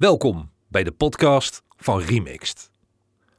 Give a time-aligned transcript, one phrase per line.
[0.00, 2.70] Welkom bij de podcast van Remixed.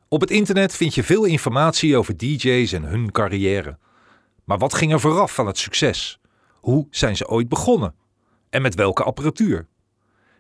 [0.08, 3.77] Op het internet vind je veel informatie over DJ's en hun carrière.
[4.44, 6.20] Maar wat ging er vooraf van het succes?
[6.60, 7.96] Hoe zijn ze ooit begonnen?
[8.50, 9.68] En met welke apparatuur?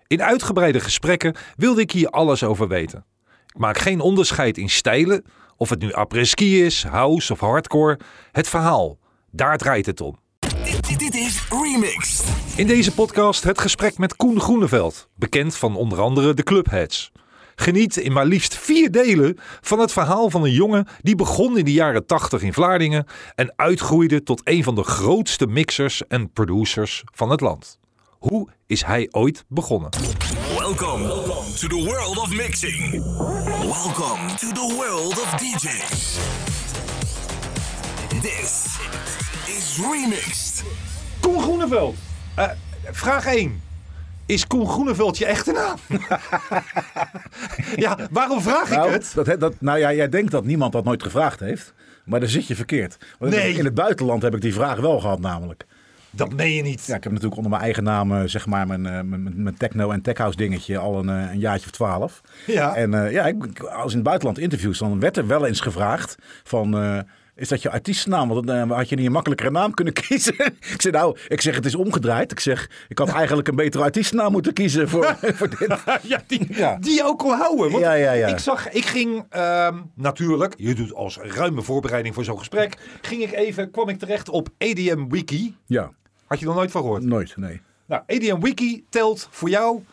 [0.07, 3.05] In uitgebreide gesprekken wilde ik hier alles over weten.
[3.47, 5.25] Ik maak geen onderscheid in stijlen,
[5.57, 7.99] of het nu après-ski is, house of hardcore.
[8.31, 8.97] Het verhaal,
[9.31, 10.19] daar draait het om.
[10.63, 12.30] Dit, dit is Remixed.
[12.61, 17.11] In deze podcast het gesprek met Koen Groeneveld, bekend van onder andere de Clubheads.
[17.55, 21.65] Geniet in maar liefst vier delen van het verhaal van een jongen die begon in
[21.65, 23.05] de jaren 80 in Vlaardingen
[23.35, 27.79] en uitgroeide tot een van de grootste mixers en producers van het land.
[28.09, 29.89] Hoe is hij ooit begonnen?
[30.57, 31.07] Welcome
[31.59, 32.91] to the world of mixing.
[33.59, 36.17] Welcome to the world of DJs.
[38.21, 38.79] This
[39.47, 40.63] is Remixed.
[41.19, 41.95] Koen Groeneveld.
[42.41, 42.49] Eh,
[42.91, 43.61] vraag 1.
[44.25, 45.77] Is Koen Groeneveld je echte naam?
[47.85, 49.11] ja, waarom vraag ik Nou, het?
[49.15, 51.73] dat, dat, nou ja, jij denkt dat niemand dat nooit gevraagd heeft.
[52.05, 52.97] Maar daar zit je verkeerd.
[53.19, 53.53] Want Nee.
[53.53, 55.65] In het buitenland heb ik die vraag wel gehad namelijk.
[56.09, 56.85] Dat meen je niet.
[56.85, 59.43] Ja, ik heb natuurlijk onder mijn eigen naam, eh, zeg maar, mijn, eh, mijn, mijn-
[59.43, 62.21] mijn techno- en techhouse dingetje al een, een jaartje of twaalf.
[62.45, 62.75] Ja.
[62.75, 66.75] En ja, ik, als in het buitenland interviews, dan werd er wel eens gevraagd van...
[67.35, 68.29] is dat je artiestennaam?
[68.29, 70.35] Want dan eh, had je niet een makkelijkere naam kunnen kiezen.
[70.73, 72.31] ik zeg nou, ik zeg het is omgedraaid.
[72.31, 75.75] Ik zeg, ik had eigenlijk een betere artiestennaam moeten kiezen voor, voor dit.
[76.11, 76.77] ja, die, Ja.
[76.79, 77.71] die ook al houden.
[77.71, 78.27] Want Ja, ja, ja.
[78.27, 83.21] Ik zag, ik ging ehm, natuurlijk, je doet als ruime voorbereiding voor zo'n gesprek, ging
[83.21, 85.55] ik even, kwam ik terecht op EDM Wiki.
[85.65, 85.91] Ja,
[86.25, 87.03] Had je er nooit van gehoord?
[87.03, 87.61] nooit, nee.
[87.85, 89.83] Nou, EDM Wiki telt voor jou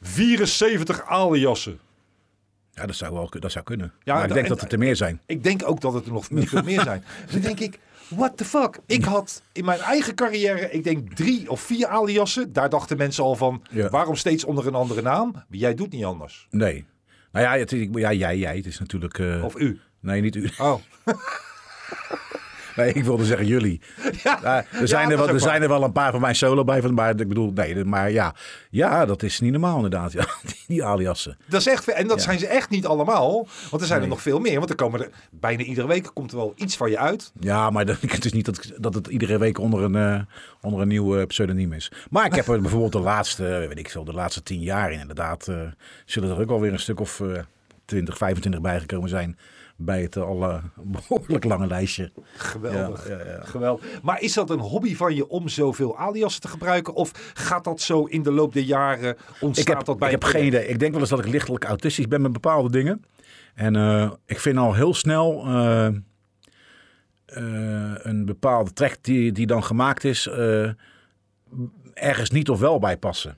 [0.00, 1.78] 74 aliasen.
[2.76, 3.92] Ja, dat zou wel dat zou kunnen.
[4.02, 5.20] Ja, maar ik denk en- dat het er meer zijn.
[5.26, 7.04] Ik denk ook dat het er nog veel meer zijn.
[7.24, 8.78] Dus dan denk ik, what the fuck?
[8.86, 12.52] Ik had in mijn eigen carrière, ik denk drie of vier aliasen.
[12.52, 13.88] Daar dachten mensen al van, Ja.
[13.88, 15.32] waarom steeds onder een andere naam?
[15.32, 16.46] Maar jij doet niet anders.
[16.50, 16.86] Nee.
[17.32, 18.56] Nou ja, het, is- ja jij, jij.
[18.56, 19.18] Het is natuurlijk...
[19.18, 19.80] eh, Of u.
[20.00, 20.50] Nee, niet u.
[20.58, 20.74] Oh.
[22.76, 23.80] Nee, ik wilde zeggen jullie.
[24.22, 26.82] Ja, er zijn, er, wel, er zijn er wel een paar van mijn solo bij.
[26.82, 28.34] Van, maar ik bedoel, nee, maar ja.
[28.70, 30.12] Ja, dat is niet normaal inderdaad.
[30.12, 31.36] Ja, die, die aliassen.
[31.46, 32.22] Dat is echt, en dat Ja.
[32.22, 33.48] zijn ze echt niet allemaal.
[33.70, 34.58] Want er zijn er nog veel meer.
[34.58, 37.32] Want er komen er bijna iedere week komt er wel iets van je uit.
[37.40, 40.20] Ja, maar dat, het is niet dat, dat het iedere week onder een, eh,
[40.60, 41.92] onder een nieuw eh, pseudoniem is.
[42.10, 44.92] Maar ik heb er bijvoorbeeld de laatste, eh, weet ik veel, de laatste tien jaar
[44.92, 45.48] in inderdaad.
[46.04, 47.38] zullen er ook alweer een stuk of eh
[47.84, 49.38] 20, 25 bijgekomen zijn.
[49.76, 52.12] Bij het al eh, behoorlijk lange lijstje.
[52.36, 53.08] Geweldig.
[53.08, 53.44] Ja, ja.
[53.44, 54.02] Geweldig.
[54.02, 56.94] Maar is dat een hobby van je om zoveel aliasen te gebruiken?
[56.94, 60.14] Of gaat dat zo in de loop der jaren ontstaat Ik heb, dat bij ik
[60.14, 60.66] heb een geen idee.
[60.66, 63.04] Ik denk wel eens dat ik lichtelijk autistisch ben met bepaalde dingen.
[63.56, 65.94] En eh, ik vind al heel snel eh, eh,
[68.02, 70.28] een bepaalde track die, die dan gemaakt is,
[71.94, 73.36] ergens niet of wel bij passen.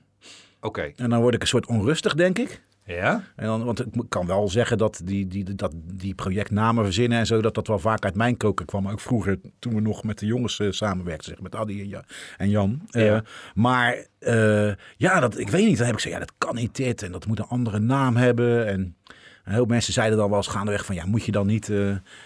[0.61, 0.91] Oké.
[0.95, 2.61] En dan word ik een soort onrustig, denk ik.
[2.95, 3.23] Ja?
[3.35, 7.25] En dan, want ik kan wel zeggen dat die, die, dat die projectnamen verzinnen en
[7.25, 8.87] zo, dat dat wel vaak uit mijn koken kwam.
[8.87, 12.03] Ook vroeger, toen we nog met de jongens eh, samenwerkten, zeg, met Adi en, Ja-
[12.37, 12.81] en Jan.
[12.91, 13.23] Eh, Ja.
[13.55, 15.77] maar eh, ja, dat, ik weet niet.
[15.77, 18.15] Dan heb ik gezegd, ja, dat kan niet dit en dat moet een andere naam
[18.15, 18.67] hebben.
[18.67, 18.95] En
[19.43, 21.71] een heel mensen zeiden dan wel eens gaandeweg van, ja, moet je dan niet,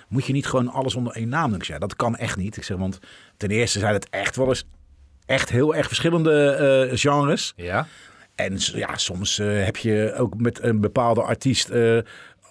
[0.07, 1.57] moet je niet gewoon alles onder één naam doen?
[1.59, 2.57] Ik zeg, ja, dat kan echt niet.
[2.57, 2.99] Ik zeg, want
[3.37, 4.67] ten eerste zijn het echt wel eens
[5.25, 7.53] echt heel erg verschillende genres.
[7.55, 7.87] Ja.
[8.35, 11.97] En ja, soms eh, heb je ook met een bepaalde artiest eh,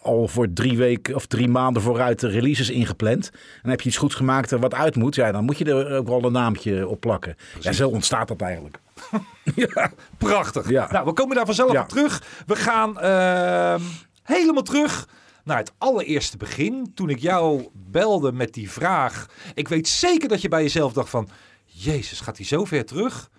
[0.02, 3.30] al voor drie weken of drie maanden vooruit de releases ingepland.
[3.62, 5.96] En heb je iets goeds gemaakt er wat uit moet, ja, dan moet je er
[5.96, 7.36] ook wel een naamtje op plakken.
[7.60, 8.78] Ja, zo ontstaat dat eigenlijk.
[9.74, 9.92] ja.
[10.18, 10.68] Prachtig.
[10.70, 10.88] Ja.
[10.92, 11.82] Nou, we komen daar vanzelf Ja.
[11.82, 12.22] op terug.
[12.46, 13.80] We gaan ehm,
[14.22, 15.08] helemaal terug
[15.44, 16.90] naar het allereerste begin.
[16.94, 19.26] Toen ik jou belde met die vraag.
[19.54, 21.28] Ik weet zeker dat je bij jezelf dacht van...
[21.64, 23.30] Jezus, gaat hij zo ver terug?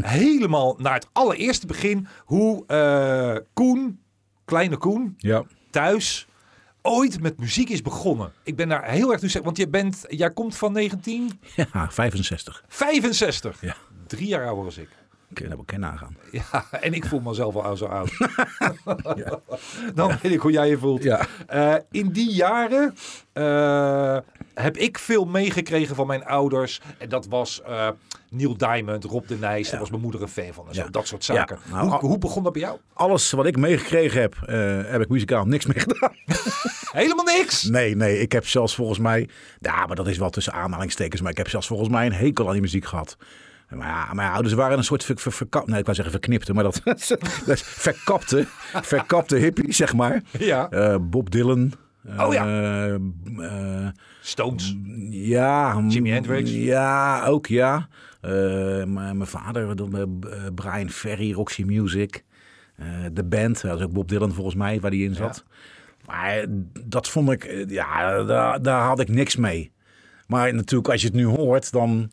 [0.00, 2.06] Helemaal naar het allereerste begin.
[2.24, 4.00] Hoe eh, Koen,
[4.44, 5.44] kleine Koen, Ja.
[5.70, 6.26] thuis...
[6.82, 8.32] Ooit met muziek is begonnen.
[8.42, 12.62] Ik ben daar heel erg nieuwsgierig, want je bent, jij komt van 1965.
[12.68, 13.60] ja, 65.
[13.60, 13.76] Ja.
[14.06, 14.88] Drie jaar ouder als ik.
[15.32, 16.16] Kun je dat wel nagaan.
[16.32, 18.10] Ja, en ik voel mezelf al zo oud.
[19.94, 21.02] Dan weet ik hoe jij je voelt.
[21.02, 21.26] Ja.
[21.46, 22.94] Eh, in die jaren
[23.32, 24.18] eh,
[24.62, 26.80] heb ik veel meegekregen van mijn ouders.
[26.98, 27.88] En dat was eh
[28.30, 29.70] Neil Diamond, Rob de Nijs.
[29.70, 30.68] Daar was mijn moeder een fan van.
[30.68, 30.88] En zo, Ja.
[30.88, 31.58] dat soort Ja, zaken.
[31.70, 32.78] nou, hoe, hoe begon dat bij jou?
[32.92, 36.12] Alles wat ik meegekregen heb, eh, heb ik muzikaal niks mee gedaan.
[37.02, 37.62] Helemaal niks.
[37.62, 39.28] Nee, nee, ik heb zelfs volgens mij,
[39.60, 42.46] ja, maar dat is wel tussen aanhalingstekens, maar ik heb zelfs volgens mij een hekel
[42.46, 43.16] aan die muziek gehad.
[43.68, 46.52] Maar ja, mijn ouders waren een soort ver, ver, verkap- nee, ik wou zeggen verknipte,
[46.54, 46.80] maar dat,
[47.84, 48.46] verkapte,
[48.82, 50.22] verkapte hippie, zeg maar.
[50.38, 50.68] Ja.
[50.70, 51.72] Eh, Bob Dylan.
[52.16, 52.46] Oh ja.
[52.46, 53.88] Eh, eh,
[54.20, 54.76] Stones.
[55.10, 55.82] ja.
[55.88, 56.50] Jimi Hendrix.
[56.50, 57.88] Ja, ook ja.
[58.20, 58.30] Eh,
[58.84, 59.74] maar mijn vader,
[60.54, 62.24] Brian Ferry, Roxy Music.
[63.12, 65.44] De band, dat was ook Bob Dylan volgens mij, waar die in zat.
[66.06, 66.44] Maar
[66.84, 69.72] dat vond ik, ja, daar, daar had ik niks mee.
[70.26, 72.10] Maar natuurlijk, als je het nu hoort, dan,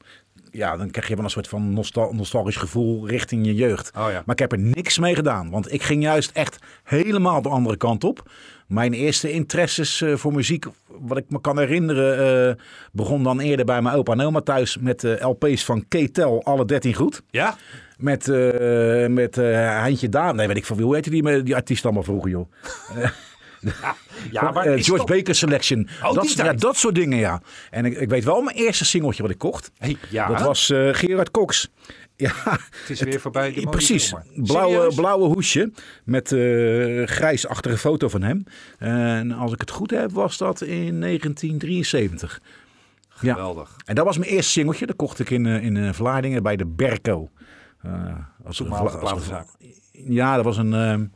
[0.56, 3.92] ja, dan krijg je wel een soort van nostal- nostalgisch gevoel richting je jeugd.
[3.98, 4.24] Oh ja.
[4.26, 7.78] Maar ik heb er niks mee gedaan, want ik ging juist echt helemaal de andere
[7.78, 8.30] kant op.
[8.68, 13.66] Mijn eerste interesses eh, voor muziek, wat ik me kan herinneren, eh, begon dan eerder
[13.66, 17.22] bij mijn opa en oma thuis met de LP's van Ketel, alle 13 goed.
[17.30, 17.56] Ja?
[17.98, 19.46] Met, eh met eh
[19.80, 20.36] Heintje Daan.
[20.36, 20.86] Nee, weet ik van wie.
[20.86, 22.52] Hoe heette die, die artiest allemaal vroeger, joh?
[24.32, 25.88] Ja, maar Eh, George toch- Baker Selection.
[26.04, 27.42] Oh, dat, ja, dat soort dingen, ja.
[27.70, 29.72] En ik, ik weet wel mijn eerste singeltje wat ik kocht.
[29.78, 31.68] Hey, ja, Dat was eh, Gerard Cox.
[32.18, 34.14] Ja, het is weer voorbij de precies.
[34.36, 35.72] Blauwe, blauwe hoesje
[36.04, 38.44] met eh grijsachtige foto van hem.
[38.78, 42.42] En als ik het goed heb, was dat in 1973.
[43.22, 43.34] Ja.
[43.34, 43.76] Geweldig.
[43.86, 44.86] En dat was mijn eerste singeltje.
[44.86, 47.30] Dat kocht ik in, in Vlaardingen bij de Berco.
[47.82, 47.92] Eh,
[48.46, 49.48] als als platenzaak.
[49.92, 51.14] Ja, dat was een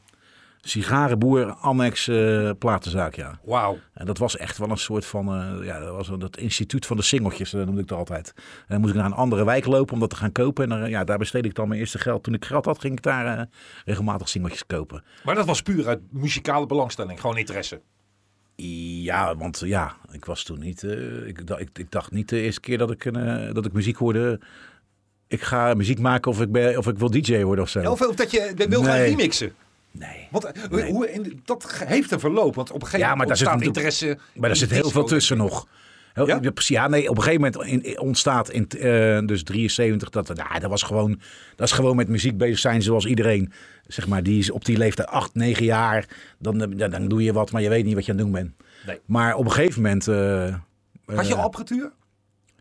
[0.61, 3.39] sigarenboer annex eh, platenzaak, ja.
[3.44, 3.77] Wauw.
[3.94, 6.85] En dat was echt wel een soort van, eh, ja, dat was een, dat instituut
[6.85, 8.33] van de singeltjes, dat noemde ik het altijd.
[8.35, 10.63] En dan moest ik naar een andere wijk lopen om dat te gaan kopen.
[10.71, 12.23] En dan, ja, daar besteedde ik dan mijn eerste geld.
[12.23, 13.45] Toen ik geld had, ging ik daar eh,
[13.85, 15.03] regelmatig singeltjes kopen.
[15.23, 17.19] Maar dat was puur uit muzikale belangstelling.
[17.19, 17.81] Gewoon interesse.
[19.01, 22.41] Ja, want ja, ik was toen niet, eh, ik, dacht- ik, ik dacht niet de
[22.41, 24.39] eerste keer dat ik, eh, dat ik muziek hoorde.
[25.27, 27.91] Ik ga muziek maken of ik, ben, of ik wil DJ worden of zo.
[27.91, 29.53] Of, of dat je wil gaan remixen.
[29.99, 30.27] Nee.
[30.31, 32.55] Want eh, hoe, in- dat heeft een verloop.
[32.55, 34.17] Want op een gegeven Ja, moment daar interesse.
[34.33, 35.67] Maar er in zit heel veel tussen nog.
[36.13, 36.39] Ja?
[36.53, 36.87] ja?
[36.87, 40.69] nee, op een gegeven moment in- in- ontstaat in eh, dus 73 dat, ja, dat
[40.69, 41.21] was gewoon,
[41.55, 43.51] dat is gewoon met muziek bezig zijn zoals iedereen.
[43.87, 46.05] Zeg maar, die is op die leeftijd 8, 9 jaar.
[46.39, 48.35] Dan, eh, dan doe je wat, maar je weet niet wat je aan het doen
[48.35, 48.51] bent.
[48.85, 48.99] Nee.
[49.05, 50.05] Maar op een gegeven moment.
[51.05, 51.91] Had je al apparatuur?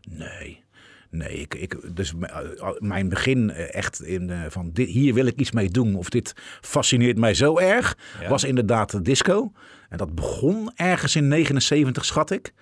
[0.09, 0.63] Nee.
[1.11, 2.37] Nee, ik, ik, dus eh,
[2.79, 6.09] mijn begin eh, echt in eh, van dit, hier wil ik iets mee doen of
[6.09, 8.29] dit fascineert mij zo erg, Ja.
[8.29, 9.51] was inderdaad de disco.
[9.89, 12.53] En dat begon ergens in 79, schat ik.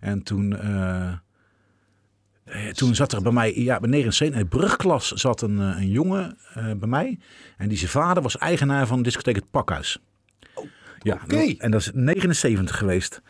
[0.00, 0.56] En toen,
[2.72, 6.38] toen zat er bij mij, ja, bij 79, in de brugklas zat een, een jongen
[6.54, 7.18] bij mij.
[7.56, 9.98] En die zijn vader was eigenaar van de discotheek Het Pakhuis.
[10.98, 11.26] ja, oké.
[11.46, 13.22] dat- en dat is 79 geweest.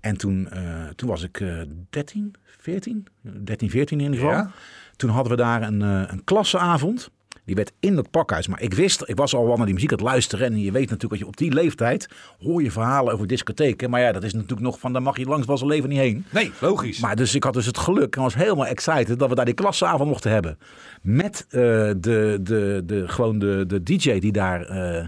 [0.00, 0.48] En toen,
[0.96, 1.60] toen was ik eh
[1.90, 3.06] 13, 14,
[3.44, 4.36] 13, 14 in ieder geval.
[4.36, 4.50] Ja.
[4.96, 7.10] Toen hadden we daar een, eh, een klasseavond.
[7.44, 8.46] Die werd in dat pakhuis.
[8.46, 10.46] Maar ik wist, ik was al wel naar die muziek aan het luisteren.
[10.46, 13.90] En je weet natuurlijk dat je op die leeftijd hoor je verhalen over discotheken.
[13.90, 15.98] Maar ja, dat is natuurlijk nog van, daar mag je langs wel zijn leven niet
[15.98, 16.24] heen.
[16.30, 17.00] Nee, logisch.
[17.00, 19.54] Maar dus ik had dus het geluk en was helemaal excited dat we daar die
[19.54, 20.58] klasseavond mochten hebben.
[21.02, 21.60] Met eh,
[21.96, 25.06] de, de, de, gewoon de, de DJ die daar, eh,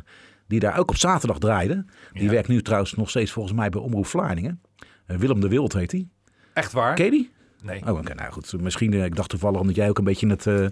[0.48, 1.84] die daar ook op zaterdag draaide.
[2.12, 2.30] Die Ja.
[2.30, 4.60] werkt nu trouwens nog steeds volgens mij bij Omroep Vlaardingen.
[5.06, 6.08] Willem de Wild heet hij.
[6.52, 6.94] Echt waar?
[6.94, 7.30] Ken die?
[7.64, 7.82] Nee.
[7.87, 8.14] Oh, oké.
[8.14, 10.55] Nou goed, misschien, eh, ik dacht toevallig omdat jij ook een beetje in het, eh,
[10.55, 10.70] in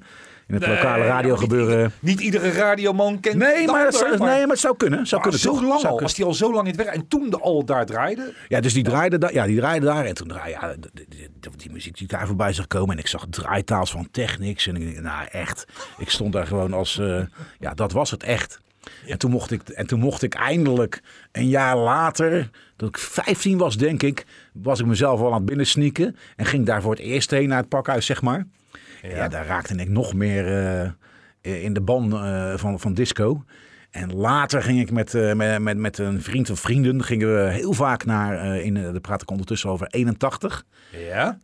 [0.54, 1.92] het Nee, lokale radio niet gebeuren...
[2.00, 5.06] Niet, iedere radioman kent Nee, maar, dat nee, maar het zou kunnen.
[5.06, 5.68] Zou maar kunnen zo toch?
[5.68, 7.86] lang al, als die al zo lang in het werk en toen de al daar
[7.86, 8.34] draaide.
[8.48, 10.04] Ja, dus die draaide, daar, ja, die draaide daar.
[10.04, 12.94] En toen draaide ja, de- die muziek die daar voorbij zag komen.
[12.94, 14.66] En ik zag draaitaals van Technics.
[14.66, 15.64] En ik denk, nou echt.
[15.98, 17.20] Ik stond daar gewoon als, eh,
[17.58, 18.60] ja, dat was het echt.
[19.06, 21.02] En, toen mocht ik, en toen mocht ik eindelijk
[21.32, 25.44] een jaar later, dat ik 15 was denk ik, was ik mezelf al aan het
[25.44, 26.16] binnen sneaken.
[26.36, 28.46] En ging daar voor het eerst heen naar het pakhuis, zeg maar.
[29.02, 30.46] Ja, daar raakte ik nog meer
[31.40, 33.44] eh, in de ban eh, van, van disco.
[33.90, 37.50] En later ging ik met, eh, met, met, met een vriend of vrienden gingen we
[37.50, 40.64] heel vaak naar, in, de praat ik ondertussen over 81,
[41.08, 41.38] Ja.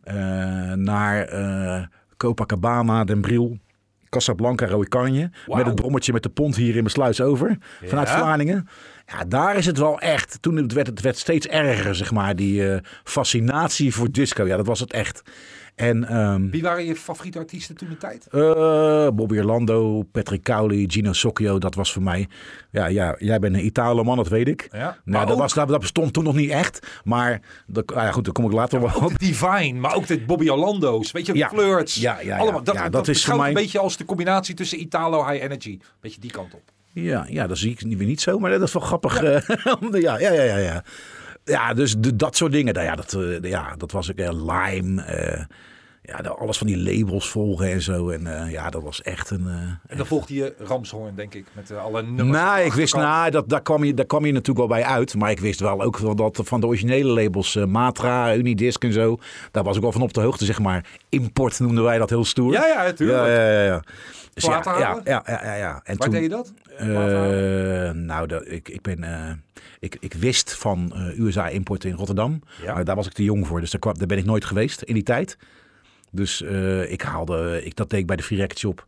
[0.75, 3.57] naar Copacabana, Den Briel,
[4.09, 5.29] Casablanca, Rooikanje.
[5.45, 5.57] Wauw.
[5.57, 8.09] Met het brommetje met de pont hier in Besluis over, vanuit.
[8.09, 8.67] Vlaardingen.
[9.05, 12.35] Ja, daar is het wel echt, toen het werd het werd steeds erger, zeg maar,
[12.35, 14.47] die eh, fascinatie voor disco.
[14.47, 15.21] Ja, dat was het echt.
[15.75, 18.27] En ehm, Wie waren je favoriete artiesten toen de tijd?
[18.31, 22.27] eh, Bobby Orlando, Patrick Cowley, Gino Socchio, dat was voor mij.
[22.71, 24.67] Ja, ja jij bent een Italo-man, dat weet ik.
[24.71, 26.87] Ja, maar nou, dat, ook- was, dat, dat bestond toen nog niet echt.
[27.03, 29.19] Maar dat, ah ja, goed, daar kom ik later wel op.
[29.19, 31.11] Divine, maar ook de Bobby Orlando's.
[31.11, 31.49] Weet je, Ja.
[31.49, 31.95] Flirts.
[31.95, 32.37] Ja, ja, ja.
[32.37, 32.63] Allemaal.
[32.63, 35.79] Dat, dat, dat is voor mij- een beetje als de combinatie tussen Italo High Energy.
[36.01, 36.61] Beetje die kant op.
[36.93, 39.21] Ja, ja, dat zie ik weer niet zo, maar dat is wel grappig.
[39.21, 40.83] Ja, ja, ja, ja, ja.
[41.49, 41.73] Ja.
[41.73, 42.73] Dus de, dat soort dingen.
[42.73, 44.17] Nou Ja, dat, eh, ja, dat was ik.
[44.17, 45.01] eh, Lime.
[46.09, 48.09] Ja, alles van die labels volgen en zo.
[48.09, 49.47] En eh, ja, dat was echt een...
[49.47, 49.53] eh,
[49.87, 52.29] En dan volgde je Ramshoorn, denk ik, met eh, alle nummers.
[52.39, 55.15] Nou, ik wist, nou, dat, daar, kwam je, daar kwam je natuurlijk wel bij uit.
[55.15, 59.17] Maar ik wist wel ook wel dat van de originele labels, Matra, Unidisc en zo.
[59.51, 60.85] Daar was ik wel van op de hoogte, zeg maar.
[61.09, 62.51] Import noemden wij dat heel stoer.
[62.53, 63.19] Ja, ja, natuurlijk.
[63.19, 63.63] Ja, ja, ja.
[63.63, 63.83] ja.
[64.33, 65.81] Dus ja, ja, ja, ja.
[65.83, 66.53] En Waar toen, deed je dat?
[67.95, 69.03] nou, dat, ik, ik, ben,
[69.79, 72.41] ik, ik wist van USA Import in Rotterdam.
[72.63, 72.73] Ja.
[72.73, 73.59] Maar daar was ik te jong voor.
[73.59, 75.37] Dus daar, kwam, daar ben ik nooit geweest in die tijd.
[76.11, 78.85] Dus eh, ik haalde, ik, dat deed ik bij de Free Record Shop.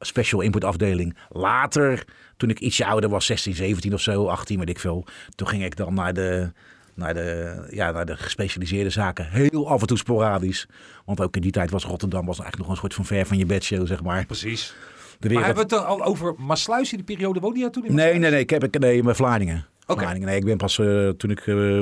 [0.00, 1.16] special input afdeling.
[1.28, 2.04] Later,
[2.36, 5.04] toen ik ietsje ouder was, 16, 17 of zo, 18, weet ik veel.
[5.34, 6.52] Toen ging ik dan naar de,
[6.94, 9.28] naar de, ja, naar de gespecialiseerde zaken.
[9.30, 10.66] Heel af en toe sporadisch.
[11.04, 13.38] Want ook in die tijd was Rotterdam was eigenlijk nog een soort van ver van
[13.38, 14.26] je bedshow, zeg maar.
[14.26, 14.74] Precies.
[15.18, 17.40] De Maar hebben we het dan al over Maasluis in die periode?
[17.40, 18.20] Woonde jij toen in Nee, Maasluis?
[18.22, 18.40] nee, nee.
[18.40, 19.66] Ik heb ik nee, met Vlaardingen.
[19.86, 20.00] Oké.
[20.00, 20.28] Vlaardingen.
[20.28, 21.80] Nee, ik ben pas eh, toen ik eh,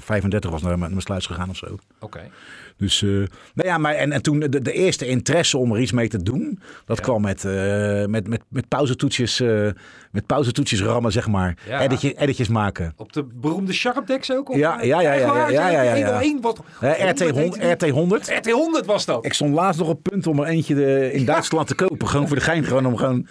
[0.00, 1.78] 35 was naar mijn sluis gegaan of zo.
[2.00, 2.30] Oké.
[2.76, 3.28] Dus, eh, nou
[3.68, 6.60] ja, maar en, en toen de, de eerste interesse om er iets mee te doen,
[6.84, 7.02] dat Ja.
[7.02, 9.68] kwam met, eh, met, met, met pauzetoetjes, eh,
[10.10, 11.56] met pauzetoetjes rammen, zeg maar.
[11.66, 11.80] Ja.
[11.80, 12.92] Editje, editjes maken.
[12.96, 14.54] Op de beroemde Sharpdex ook?
[14.54, 16.20] Ja, ja, ja, ja, ja, ja, ja, ja.
[17.10, 18.28] RT, 100, RT 100.
[18.28, 19.24] RT 100 was dat.
[19.24, 22.08] Ik stond laatst nog op punt om er eentje de, in Duitsland te kopen.
[22.08, 22.64] Gewoon voor de gein.
[22.64, 23.26] Gewoon om gewoon...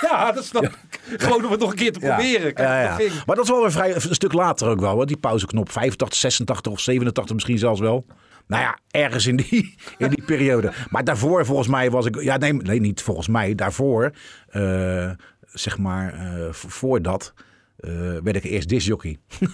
[0.00, 1.00] Ja, dat snap ik.
[1.16, 2.52] Gewoon om het nog een keer te proberen.
[2.54, 2.94] Ja, ja.
[2.94, 3.10] ging.
[3.26, 4.92] Maar dat is wel weer vrij, een stuk later ook wel.
[4.92, 5.06] Hoor.
[5.06, 8.04] Die pauzeknop 85, 86 of 87 misschien zelfs wel.
[8.46, 10.72] Nou ja, ergens in die, in die periode.
[10.90, 12.20] Maar daarvoor volgens mij was ik...
[12.22, 13.54] Ja, nee, nee niet volgens mij.
[13.54, 14.10] Daarvoor,
[14.48, 15.10] eh,
[15.52, 17.34] zeg maar, eh, v- voor dat...
[17.76, 17.90] eh,
[18.22, 19.18] werd ik eerst disjockey.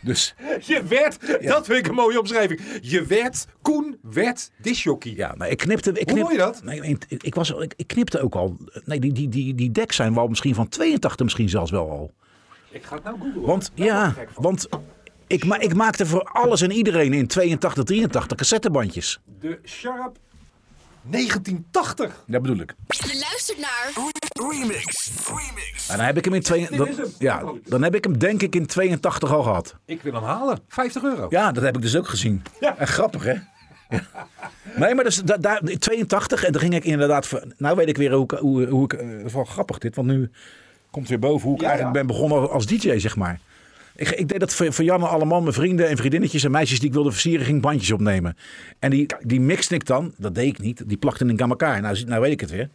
[0.00, 2.60] dus Je werd, dat vind ik een mooie omschrijving.
[2.80, 5.12] Je werd, Koen werd disjockey.
[5.16, 5.92] ja, maar ik knipte...
[5.92, 6.62] Ik Hoe hoor je dat?
[6.64, 8.56] Nee, ik, ik, was, ik, ik knipte ook al...
[8.84, 12.14] Nee, die, die, die, die decks zijn wel misschien van 82 misschien zelfs wel al.
[12.70, 13.42] Ik ga het nou googlen.
[13.42, 14.68] Want ja, want
[15.26, 19.20] ik, ma ik maakte voor alles en iedereen in 82, 83 cassettebandjes.
[19.40, 20.16] De Sharp
[21.10, 22.24] 1980.
[22.26, 22.74] Dat bedoel ik.
[22.88, 23.92] Je luistert naar
[24.50, 25.10] Remix.
[25.26, 25.88] Remix.
[25.88, 28.54] En dan heb ik hem in twee, dan, ja, dan heb ik hem denk ik
[28.54, 29.74] in 82 al gehad.
[29.84, 30.58] Ik wil hem halen.
[30.68, 31.26] 50 euro.
[31.30, 32.42] Ja, dat heb ik dus ook gezien.
[32.60, 32.76] Ja.
[32.78, 33.34] En grappig hè?
[33.88, 34.02] Ja.
[34.76, 37.26] Nee, maar dus, da, daar 82 en dan ging ik inderdaad...
[37.26, 38.30] voor- Nou weet ik weer hoe ik...
[38.30, 40.30] Hoe, hoe ik eh, dat is wel grappig dit, want nu
[40.90, 42.04] komt weer boven hoe ik Ja, eigenlijk ja.
[42.04, 43.40] ben begonnen als DJ, zeg maar.
[43.96, 46.88] Ik, ik deed dat voor, voor Janne allemaal, mijn vrienden en vriendinnetjes en meisjes die
[46.88, 48.36] ik wilde versieren, ging bandjes opnemen.
[48.78, 51.80] En die, die mixte ik dan, dat deed ik niet, die plakte ik aan elkaar.
[51.80, 52.68] Nou, nou weet ik het weer.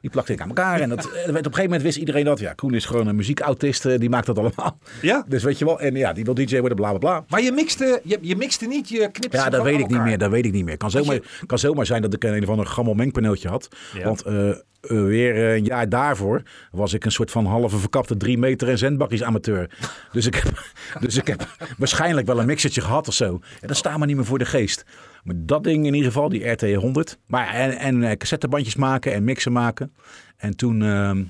[0.00, 2.38] Die plakte ik aan elkaar en dat, eh, op een gegeven moment wist iedereen dat.
[2.38, 4.78] Ja, Koen is gewoon een muziekautist, eh, die maakt dat allemaal.
[5.02, 5.24] Ja?
[5.28, 7.24] Dus weet je wel, en ja, die wil DJ worden, bla bla bla.
[7.28, 10.18] Maar je mixte, je, je mixte niet, je knipte Ja, dat weet ik niet meer.
[10.18, 10.76] Dat weet ik niet meer.
[10.76, 13.68] Kan zomaar, kan zomaar zijn dat ik een, een of ander gammel mengpaneeltje had.
[13.94, 14.04] Ja.
[14.04, 18.68] Want eh, weer een jaar daarvoor was ik een soort van halve verkapte drie meter
[18.68, 19.70] en zendbakjes amateur.
[20.12, 20.72] Dus ik, heb,
[21.04, 23.40] dus ik heb waarschijnlijk wel een mixertje gehad of zo.
[23.60, 24.84] En dat staat me niet meer voor de geest.
[25.24, 27.18] Maar dat ding in ieder geval, die RT100.
[27.26, 29.92] Maar en, en eh, cassettebandjes maken en mixen maken.
[30.36, 31.22] En toen, ehm,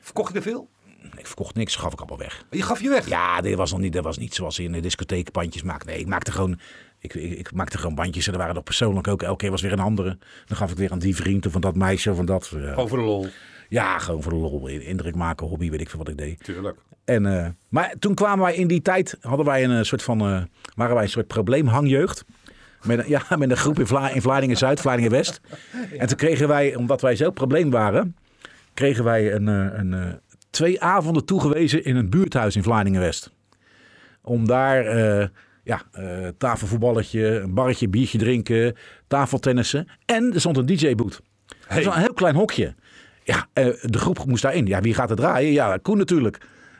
[0.00, 0.68] Verkocht je er veel?
[1.16, 2.44] ik verkocht niks, gaf ik allemaal weg.
[2.50, 3.08] Je gaf je weg.
[3.08, 5.86] Ja, dit was nog niet, dat was niet zoals je in de discotheek bandjes maakt.
[5.86, 6.58] Nee, ik maakte gewoon,
[6.98, 9.22] ik, ik, ik maakte gewoon bandjes en er waren er persoonlijk ook.
[9.22, 10.18] Elke keer was weer een andere.
[10.46, 12.52] Dan gaf ik weer aan die vriend of van dat meisje of van dat.
[12.54, 13.26] eh, Over de lol.
[13.68, 14.66] ja, gewoon voor de lol.
[14.66, 16.44] Indruk maken, hobby, weet ik veel wat ik deed.
[16.44, 16.78] Tuurlijk.
[17.04, 20.18] En, eh, maar toen kwamen wij in die tijd, hadden wij een soort van,
[20.74, 22.24] waren wij een soort probleemhangjeugd.
[22.82, 25.40] Met, een- ja, met een groep in, Vla in Vlaardingen-Zuid, Vlaardingen-West.
[25.98, 28.16] En toen kregen wij, omdat wij zo probleem waren,
[28.74, 30.06] kregen wij een, eh, een, eh,
[30.50, 33.30] twee avonden toegewezen in een buurthuis in Vlaardingen-West.
[34.22, 35.26] Om daar eh,
[35.64, 35.82] ja,
[36.38, 39.88] tafelvoetballetje, een barretje, biertje drinken, tafeltennissen.
[40.04, 41.20] En er stond een DJ-boot.
[41.68, 42.74] Dat was een heel klein hokje.
[43.24, 43.46] Ja,
[43.82, 44.66] de groep moest daarin.
[44.66, 45.52] Ja, wie gaat er draaien?
[45.52, 46.38] Ja, Koen natuurlijk.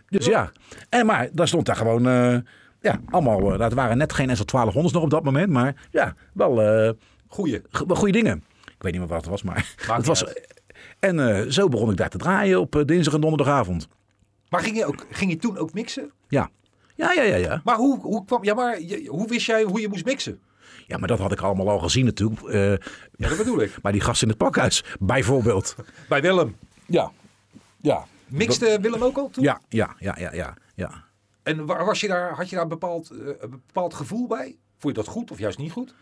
[0.08, 0.52] Dus ja.
[0.88, 2.02] En maar daar stond daar gewoon...
[2.80, 3.52] eh, ja, allemaal...
[3.52, 5.50] eh, dat waren net geen SL1200's nog op dat moment.
[5.50, 6.92] Maar ja, wel, eh,
[7.86, 8.44] wel goede dingen.
[8.64, 9.74] Ik weet niet meer wat het was, maar...
[9.92, 10.56] Het was, niet
[10.98, 13.88] en eh, zo begon ik daar te draaien op eh, dinsdag en donderdagavond.
[14.48, 16.10] Maar ging je, ook, ging je toen ook mixen?
[16.28, 16.50] Ja.
[16.94, 17.60] Ja, ja, ja, ja.
[17.64, 18.44] Maar hoe, hoe kwam...
[18.44, 20.40] Ja, maar hoe wist jij hoe je moest mixen?
[20.86, 22.42] Ja, maar dat had ik allemaal al gezien natuurlijk.
[22.42, 22.70] Eh,
[23.16, 23.78] Ja, dat bedoel ik.
[23.82, 25.76] bij die gast in het pakhuis, bijvoorbeeld.
[26.08, 26.56] Bij Willem.
[26.86, 27.10] Ja.
[27.80, 28.04] Ja.
[28.26, 29.44] Mixte Willem ook al toen?
[29.44, 30.54] Ja, ja, ja, ja, ja.
[30.74, 31.04] ja.
[31.48, 34.56] En was je daar, had je daar een bepaald, eh, een bepaald gevoel bij?
[34.78, 35.94] Vond je dat goed of juist niet goed?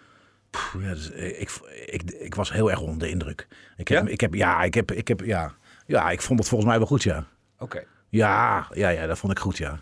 [0.51, 1.51] Pff, ja, dus, eh, ik,
[1.87, 3.47] ik, ik was heel erg onder de indruk.
[3.77, 3.97] Ik Ja?
[3.99, 5.55] heb, ik heb, ja, ik heb, ik heb, ja,
[5.87, 7.27] ja, ik vond het volgens mij wel goed, ja.
[7.59, 7.85] Oké.
[8.09, 9.79] Ja, ja, ja, dat vond ik goed, ja.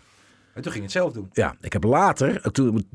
[0.53, 1.29] En toen ging je het zelf doen.
[1.33, 2.89] Ja, ik heb later, eh, toen-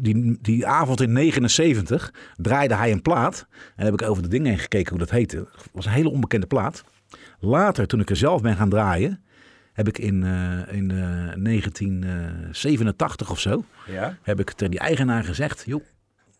[0.00, 3.46] die, die avond in 79, draaide hij een plaat.
[3.76, 5.36] En heb ik over de dingen heen gekeken hoe dat heette.
[5.36, 6.84] Het was een hele onbekende plaat.
[7.40, 9.24] Later, toen ik er zelf ben gaan draaien,
[9.76, 14.16] heb ik in, eh, in eh, 1987 of zo, Ja.
[14.22, 15.82] heb ik tegen die eigenaar gezegd, joh,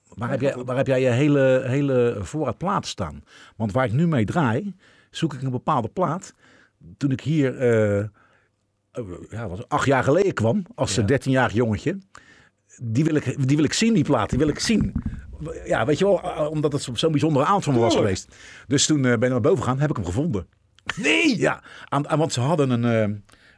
[0.08, 3.22] waar heb jij, waar heb jij je hele, hele voorraad platen staan?
[3.56, 4.74] Want waar ik nu mee draai,
[5.10, 6.34] zoek ik een bepaalde plaat.
[6.96, 8.08] Toen ik hier, eh, eh,
[9.30, 11.02] ja, was acht jaar geleden kwam, als Ja.
[11.02, 11.98] 13-jarig jongetje,
[12.82, 14.92] die wil, ik, die wil ik zien, die plaat, die wil ik zien.
[15.64, 18.34] Ja, weet je wel, eh, omdat het zo- zo'n bijzondere avond van me was geweest.
[18.66, 20.46] Dus toen eh, ben ik naar boven gegaan, heb ik hem gevonden.
[20.96, 21.38] Nee!
[21.38, 23.00] Ja, aan, aan- want ze hadden een, eh,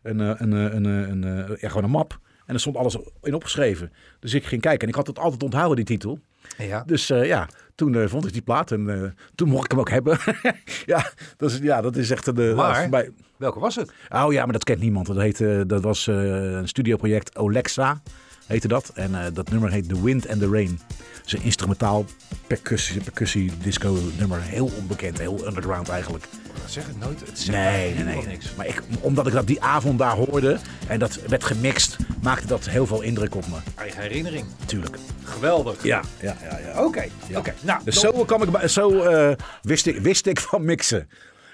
[0.03, 2.19] een, eh, een, eh, een, een, eh, ja, gewoon een map.
[2.47, 3.93] En er stond alles in opgeschreven.
[4.21, 4.81] Dus ik ging kijken.
[4.83, 6.19] En ik had het altijd onthouden, die titel.
[6.59, 6.83] Ja.
[6.87, 10.19] Dus ja, toen vond ik die plaat en toen mocht ik hem ook hebben.
[10.87, 12.37] ja, dat is, ja, dat is echt een...
[12.39, 13.93] eh, Maar- voorbij- Welke was het?
[14.09, 15.07] Oh ja, maar dat kent niemand.
[15.07, 18.03] Dat, heette, dat was een studioproject Olexa,
[18.49, 18.91] heette dat.
[18.95, 20.81] En eh, dat nummer heet The Wind and the Rain.
[21.17, 22.05] Het is een instrumentaal
[22.47, 24.41] percussie, percussie disco nummer.
[24.41, 26.25] Heel onbekend, heel underground eigenlijk.
[26.67, 27.21] Zeg het nooit.
[27.21, 28.27] Het Nee, nee, nee.
[28.27, 28.55] niks.
[28.57, 32.69] Maar ik, omdat ik dat die avond daar hoorde en dat werd gemixt, maakte dat
[32.69, 33.57] heel veel indruk op me.
[33.75, 34.47] Eigen herinnering.
[34.67, 34.97] Tuurlijk.
[35.25, 35.83] Geweldig.
[35.85, 36.59] Ja, ja, ja.
[36.59, 36.85] ja.
[36.85, 37.55] Oké, oké.
[37.61, 41.09] Nou, Dus dan- zo, kwam ik, bij- zo eh, wist, ik, wist ik van mixen.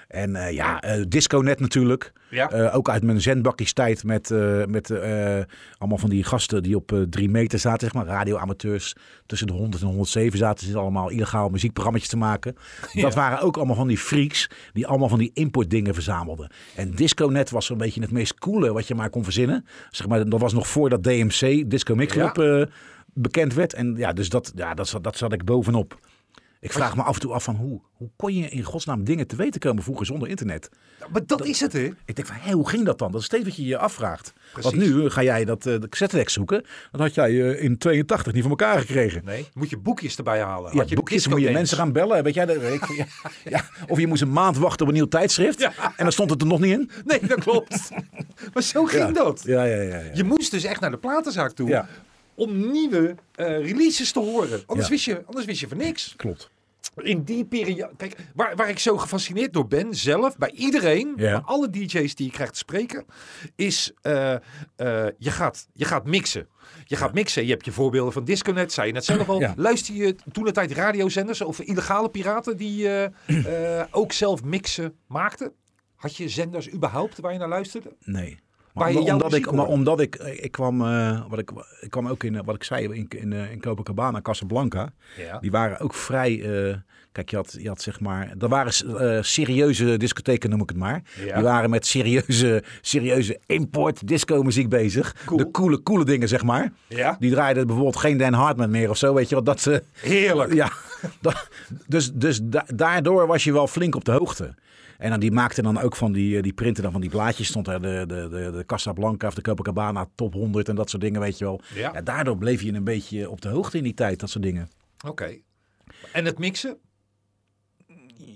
[0.07, 2.11] En eh, ja, eh disco net natuurlijk.
[2.29, 2.49] Ja.
[2.51, 5.39] Eh, ook uit mijn zendbakkies-tijd met, eh, met eh,
[5.77, 8.05] allemaal van die gasten die op eh, drie meter zaten, zeg maar.
[8.05, 8.95] Radioamateurs.
[9.25, 12.55] Tussen de 100 en 107 zaten ze allemaal illegaal muziekprogramma's te maken.
[12.93, 16.51] Dat waren ook allemaal van die freaks die allemaal van die importdingen verzamelden.
[16.75, 19.65] En DiscoNet was zo'n beetje het meest coole wat je maar kon verzinnen.
[19.91, 22.13] Zeg maar, dat was nog voordat DMC, Disco Mix.
[22.13, 22.73] Club, eh,
[23.13, 23.73] bekend werd.
[23.73, 25.99] En ja, dus dat, ja, dat, zat- dat zat ik bovenop.
[26.65, 29.27] Ik vraag me af en toe af van hoe, hoe kon je in godsnaam dingen
[29.27, 30.69] te weten komen vroeger zonder internet?
[31.11, 31.89] Maar dat is het, hè?
[32.05, 33.11] Ik denk van, hé, hoe ging dat dan?
[33.11, 34.33] Dat is steeds wat je je afvraagt.
[34.53, 34.71] Precies.
[34.71, 36.65] Want nu ga jij dat eh de cassettedek zoeken.
[36.91, 39.21] Dat had jij eh, in 82 niet voor elkaar gekregen.
[39.25, 39.47] Nee.
[39.53, 40.71] Moet je boekjes erbij halen.
[40.71, 42.23] Ja, Had je boekjes, moet je mensen gaan bellen.
[42.23, 43.05] Weet jij, dat ik, ja,
[43.43, 43.65] ja.
[43.87, 45.59] Of je moest een maand wachten op een nieuw tijdschrift.
[45.59, 45.73] Ja.
[45.77, 46.89] En dan stond het er nog niet in.
[47.05, 47.89] Nee, dat klopt.
[48.53, 49.41] maar zo ging dat.
[49.45, 49.97] Ja, ja, ja.
[49.97, 50.11] ja.
[50.13, 51.85] Je moest dus echt naar de platenzaak toe
[52.35, 54.63] om nieuwe eh, releases te horen.
[54.65, 56.13] Anders, wist je, anders wist je van niks.
[56.15, 56.49] Klopt.
[56.95, 61.31] In die periode, kijk, waar, waar ik zo gefascineerd door ben, zelf, bij iedereen, Ja.
[61.31, 63.05] bij alle DJ's die ik krijg te spreken,
[63.55, 64.39] is eh, eh,
[65.17, 66.47] je, gaat, je gaat mixen.
[66.83, 67.45] Je gaat mixen.
[67.45, 69.39] Je hebt je voorbeelden van Disconet, zei je net zelf al.
[69.39, 69.53] Ja.
[69.57, 75.51] Luister je toen de tijd radiozenders of illegale piraten die eh, ook zelf mixen maakten?
[75.95, 77.95] Had je zenders überhaupt waar je naar luisterde?
[77.99, 78.39] Nee.
[78.75, 81.51] Maar omdat, ik, maar omdat ik, ik kwam, eh, wat ik,
[81.81, 84.89] ik kwam ook in, eh, wat ik zei, in, in, eh, in Copacabana, Casablanca.
[85.17, 85.39] Ja.
[85.39, 86.37] Die waren ook vrij,
[87.11, 91.01] kijk, je had, je had zeg maar, er waren serieuze discotheken, noem ik het maar.
[91.25, 91.33] Ja.
[91.35, 95.15] Die waren met serieuze, serieuze import disco muziek bezig.
[95.25, 95.37] Cool.
[95.37, 96.71] De coole, coole dingen, zeg maar.
[96.87, 97.15] Ja.
[97.19, 99.83] Die draaiden bijvoorbeeld geen Dan Hartman meer of zo, weet je wat dat ze...
[99.99, 100.53] Heerlijk.
[100.53, 100.71] Ja,
[101.87, 104.53] dus, dus da- daardoor was je wel flink op de hoogte.
[104.97, 107.47] En dan die maakte dan ook van die, eh, die printen dan van die blaadjes.
[107.47, 111.01] Stond er de, de, de, de Casablanca of de Copacabana top 100 en dat soort
[111.01, 111.61] dingen, weet je wel.
[111.73, 112.01] Ja.
[112.01, 114.69] daardoor bleef je een beetje op de hoogte in die tijd, dat soort dingen.
[115.07, 115.37] Oké.
[116.11, 116.77] En het mixen?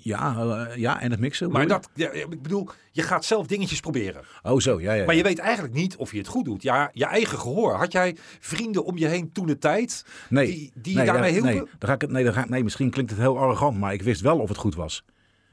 [0.02, 1.52] Ja, eh, ja en het mixen.
[1.52, 4.22] Maar dat, ja, ik bedoel, je gaat zelf dingetjes proberen.
[4.44, 5.06] Oh zo, ja, ja.
[5.06, 5.18] Maar ja.
[5.22, 6.62] je weet eigenlijk niet of je het goed doet.
[6.64, 7.74] Ja, je eigen gehoor.
[7.74, 10.06] Had jij vrienden om je heen toen de tijd?
[10.30, 11.64] Nee, Die, die nee, je daarmee daar- hielpen?
[11.70, 13.94] Nee, daar ga ik, nee, daar ga ik, nee, misschien klinkt het heel arrogant, maar
[13.94, 15.04] ik wist wel of het goed was.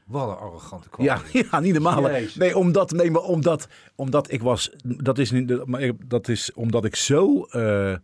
[0.06, 1.06] Wat een arrogante kwal.
[1.06, 2.10] Ja, ja, niet normaal.
[2.10, 2.34] Jezus.
[2.34, 4.70] Nee, omdat, nee, maar omdat, omdat ik was.
[4.84, 7.44] Dat is, niet, maar dat is omdat ik zo.
[7.44, 7.98] eh, eh,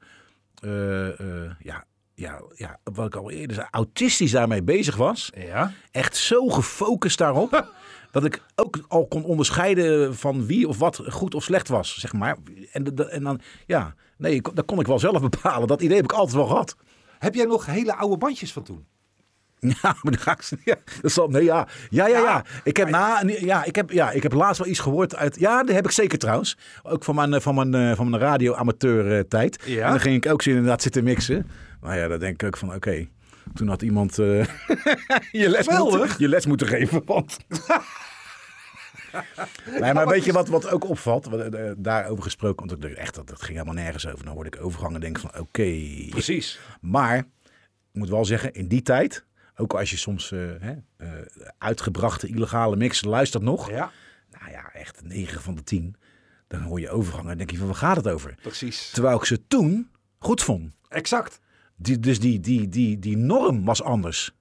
[1.21, 1.85] eh, ja,
[2.15, 5.31] ja, ja, wat ik al eerder zei, autistisch daarmee bezig was.
[5.35, 5.73] Ja?
[5.91, 7.73] Echt zo gefocust daarop.
[8.13, 12.13] dat ik ook al kon onderscheiden van wie of wat goed of slecht was, zeg
[12.13, 12.37] maar.
[12.73, 15.69] En, en dan, ja, nee, dat kon ik wel zelf bepalen.
[15.69, 16.77] Dat idee heb ik altijd wel gehad.
[17.19, 18.87] Heb jij nog hele oude bandjes van toen?
[19.83, 20.51] Ja, maar dan ga ik.
[20.65, 21.69] Ja, dat zal, nee, ja.
[21.91, 22.45] Ja, ja, ja.
[22.65, 25.39] Ik heb, na, ja, ik heb, ja, ik heb laatst wel iets gehoord uit.
[25.39, 26.57] Ja, dat heb ik zeker trouwens.
[26.83, 29.63] Ook van mijn, eh, van mijn, eh, van mijn radio-amateur eh, tijd.
[29.65, 29.85] Ja.
[29.85, 31.47] En dan ging ik ook zo inderdaad zitten mixen.
[31.81, 33.07] Maar ja, dan denk ik ook van: oké.
[33.55, 34.47] Toen had iemand je,
[35.33, 37.03] les moeten, je les moeten geven.
[37.05, 37.37] Want...
[39.81, 41.27] nee, maar weet je wat, wat ook opvalt?
[41.27, 42.67] Wat, eh, daarover gesproken.
[42.67, 44.25] Want ik dacht echt, dat, dat ging helemaal nergens over.
[44.25, 45.79] Dan hoorde ik overgangen en denk van: oké.
[46.09, 46.61] Precies.
[46.81, 47.25] Maar ik
[47.93, 49.25] moet wel zeggen, in die tijd,
[49.63, 51.09] ook als je soms eh, hè, eh,
[51.59, 53.71] uitgebrachte illegale mix luistert nog.
[53.71, 53.91] Ja,
[54.31, 55.97] Nou ja, echt 9 van de 10.
[56.47, 58.35] Dan hoor je overgangen en denk je van waar gaat het over?
[58.43, 58.91] precies.
[58.91, 60.77] Terwijl ik ze toen goed vond.
[60.89, 61.41] Exact.
[61.77, 64.35] Die, dus die, die, die, die norm was anders.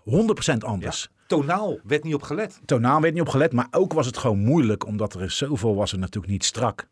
[0.00, 1.10] 100% anders.
[1.26, 2.60] Tonaal werd niet op gelet.
[2.64, 5.92] Tonaal werd niet op gelet, maar ook was het gewoon moeilijk, omdat er zoveel was
[5.92, 6.88] er natuurlijk niet strak.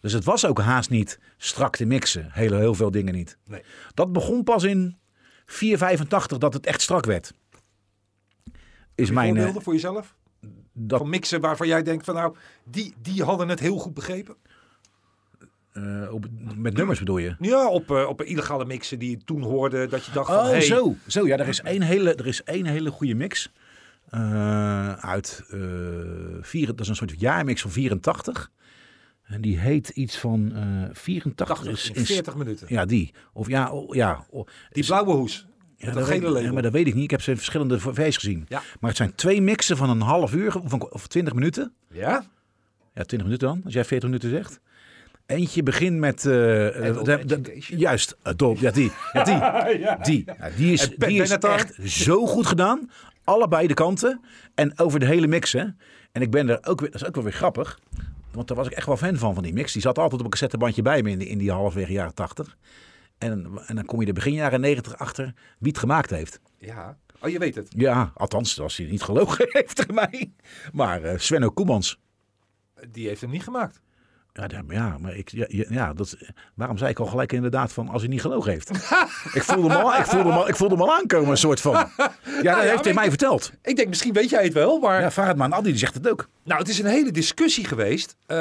[0.00, 2.28] Dus het was ook haast niet strak te mixen.
[2.30, 3.38] Heel, heel veel dingen niet.
[3.44, 3.62] Nee.
[3.94, 4.98] Dat begon pas in
[5.46, 7.32] 485 dat het echt strak werd.
[8.94, 9.28] Is mijn.
[9.28, 10.14] eh, Voorbeelden voor jezelf?
[10.72, 14.36] dat, Van mixen waarvan jij denkt van nou, die, die hadden het heel goed begrepen.
[15.72, 16.26] eh, op,
[16.56, 17.36] met nummers bedoel je?
[17.38, 20.50] Ja, op, eh, op illegale mixen die je toen hoorde dat je dacht van Oh,
[20.50, 20.94] hey, zo.
[21.06, 23.52] Zo, ja, er is één hele, er is één hele goede mix.
[24.10, 25.58] eh, uit eh,
[26.40, 28.50] vier, dat is een soort jaarmix van 84.
[29.24, 31.46] En die heet iets van eh 84.
[31.46, 32.66] 80 is, in is- 40 minuten.
[32.70, 33.12] Ja, die.
[33.32, 34.26] Of ja, oh, ja.
[34.30, 35.46] oh, Die blauwe hoes.
[35.76, 36.42] Ja, dat gele label.
[36.42, 37.04] ja, maar dat weet ik niet.
[37.04, 38.44] Ik heb ze in verschillende versies gezien.
[38.48, 38.62] Ja.
[38.80, 41.72] Maar het zijn twee mixen van een half uur of, een, of 20 minuten.
[41.90, 42.24] Ja?
[42.94, 44.60] Ja, 20 minuten dan, als jij 40 minuten zegt.
[45.26, 46.26] Eentje begint met...
[46.26, 48.58] eh, eh, de- de- juist, adult.
[48.58, 48.90] Ja, die.
[49.12, 49.34] Ja, die.
[50.14, 52.90] Die, ja, die is, En die is echt zo goed gedaan.
[53.24, 54.20] Allebei de kanten.
[54.54, 55.64] En over de hele mix, hè.
[56.12, 56.90] En ik ben er ook weer...
[56.90, 57.78] Dat is ook wel weer grappig.
[58.34, 59.72] Want daar was ik echt wel fan van, van die mix.
[59.72, 62.56] Die zat altijd op een cassettebandje bij me in die, in die halfwege jaren tachtig.
[63.18, 66.40] En, en dan kom je er begin jaren negentig achter wie het gemaakt heeft.
[66.58, 66.98] Ja.
[67.20, 67.68] Oh, je weet het.
[67.76, 70.32] Ja, althans, als hij niet gelogen heeft tegen mij.
[70.72, 72.00] Maar eh Svenno Koemans.
[72.90, 73.80] Die heeft hem niet gemaakt.
[74.34, 76.16] Ja, ja, maar ik, ja, ja, dat,
[76.54, 78.70] waarom zei ik al gelijk inderdaad van als hij niet gelogen heeft?
[79.38, 81.60] ik, voelde hem al, ik, voelde hem al, ik voelde hem al aankomen, een soort
[81.60, 81.72] van.
[81.72, 83.52] Ja, dat ja, heeft hij mij verteld.
[83.62, 85.00] Ik denk, misschien weet jij het wel, maar...
[85.00, 86.28] Ja, vraag het maar aan Adi, die zegt het ook.
[86.44, 88.16] Nou, het is een hele discussie geweest.
[88.26, 88.36] eh,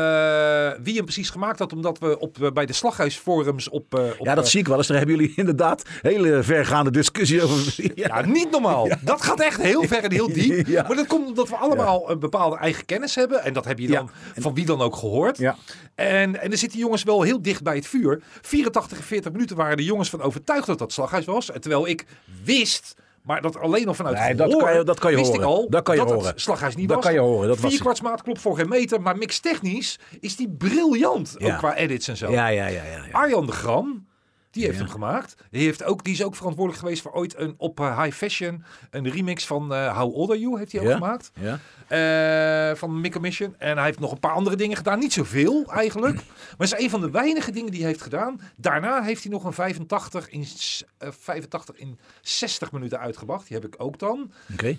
[0.82, 3.96] wie hem precies gemaakt had, omdat we op, eh, bij de slaghuisforums op...
[3.96, 4.88] eh, op Ja, dat zie ik wel eens.
[4.88, 7.74] Daar hebben jullie inderdaad hele vergaande discussie over.
[7.96, 8.88] Ja, Ja, niet normaal.
[9.02, 10.68] Dat gaat echt heel ver en heel diep.
[10.68, 13.44] Maar dat komt omdat we allemaal een bepaalde eigen kennis hebben.
[13.44, 15.38] En dat heb je dan van wie dan ook gehoord.
[15.38, 15.56] Ja.
[15.96, 18.22] En, en er zitten jongens wel heel dicht bij het vuur.
[18.42, 21.52] 84 en 40 minuten waren de jongens van overtuigd dat dat slaghuis was.
[21.52, 22.06] En terwijl ik
[22.44, 22.94] wist,
[23.24, 25.42] maar dat alleen al vanuit Nee, dat kan je- dat kan je wist horen.
[25.44, 26.34] ik al Dat kan je het horen.
[26.36, 27.06] slaghuis niet Dat was.
[27.06, 29.02] kan je horen, dat Vier kwartsmaat klopt voor geen meter.
[29.02, 31.36] Maar mixtechnisch is die briljant.
[31.38, 31.52] Ja.
[31.52, 32.32] Ook qua edits en zo.
[32.32, 32.84] ja, ja, ja.
[32.84, 33.12] ja, ja.
[33.12, 34.08] Arjan de Gram,
[34.54, 34.84] die heeft Ja.
[34.84, 35.36] hem gemaakt.
[35.52, 38.64] Die, heeft ook, die is ook verantwoordelijk geweest voor ooit een op eh, High Fashion.
[38.92, 40.94] Een remix van eh, How Old Are You heeft hij ook Ja.
[40.94, 41.32] gemaakt.
[41.40, 41.60] ja.
[41.88, 43.56] Eh, van Mick Mission.
[43.58, 45.00] En hij heeft nog een paar andere dingen gedaan.
[45.00, 46.16] Niet zoveel eigenlijk.
[46.58, 48.42] Maar het is een van de weinige dingen die hij heeft gedaan.
[48.56, 53.48] Daarna heeft hij nog een 85 in, s- eh, 85 in 60 minuten uitgebracht.
[53.48, 54.32] Die heb ik ook dan.
[54.54, 54.78] Oké.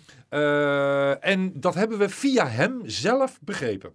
[1.21, 3.93] En dat hebben we via hem zelf begrepen.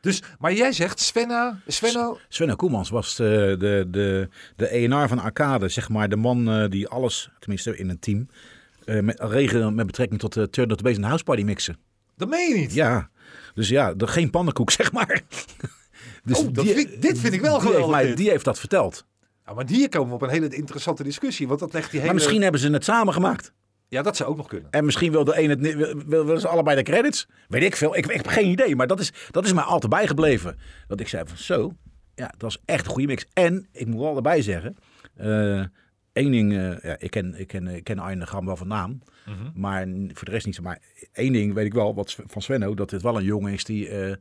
[0.00, 5.18] Dus, maar jij zegt Svenna, Svenno, Svenno Koemans was de, de, de, de ENR van
[5.18, 5.68] Arcade.
[5.68, 8.28] Zeg maar de man eh, die alles, tenminste in een team,
[8.84, 11.76] eh met, regelen met betrekking tot de Turn of the Bass en House Party mixen.
[12.16, 12.74] dat meen je niet.
[12.74, 13.10] Ja,
[13.54, 15.22] dus ja, de, geen pannenkoek, zeg maar.
[16.24, 18.16] Dus Oh, dat vind- dit vind ik wel die heeft, geweldig, mij, dit.
[18.16, 19.06] die heeft dat verteld.
[19.46, 21.48] Ja, maar hier komen we op een hele interessante discussie.
[21.48, 22.12] Want dat legt die hele...
[22.12, 23.52] Maar misschien hebben ze het samen gemaakt.
[23.88, 24.70] Ja, dat zou ook nog kunnen.
[24.70, 25.60] En misschien wil de een het,
[26.06, 27.28] wil, willen ze allebei de credits.
[27.48, 27.96] Weet ik veel.
[27.96, 28.76] Ik, ik heb geen idee.
[28.76, 30.58] Maar dat is, dat is mij altijd bijgebleven.
[30.86, 31.72] Dat ik zei van zo,
[32.14, 33.26] ja, dat is echt een goede mix.
[33.32, 34.76] En ik moet wel erbij zeggen.
[35.16, 35.62] eh
[36.12, 38.68] één ding, eh, ja, ik ken, ik ken, ik ken Arjen de Gram wel van
[38.68, 39.02] naam.
[39.54, 40.62] Maar n- voor de rest niet zo.
[40.62, 40.80] Maar
[41.12, 42.74] één ding weet ik wel wat, van Svenno.
[42.74, 44.14] Dat dit wel een jongen is die eh,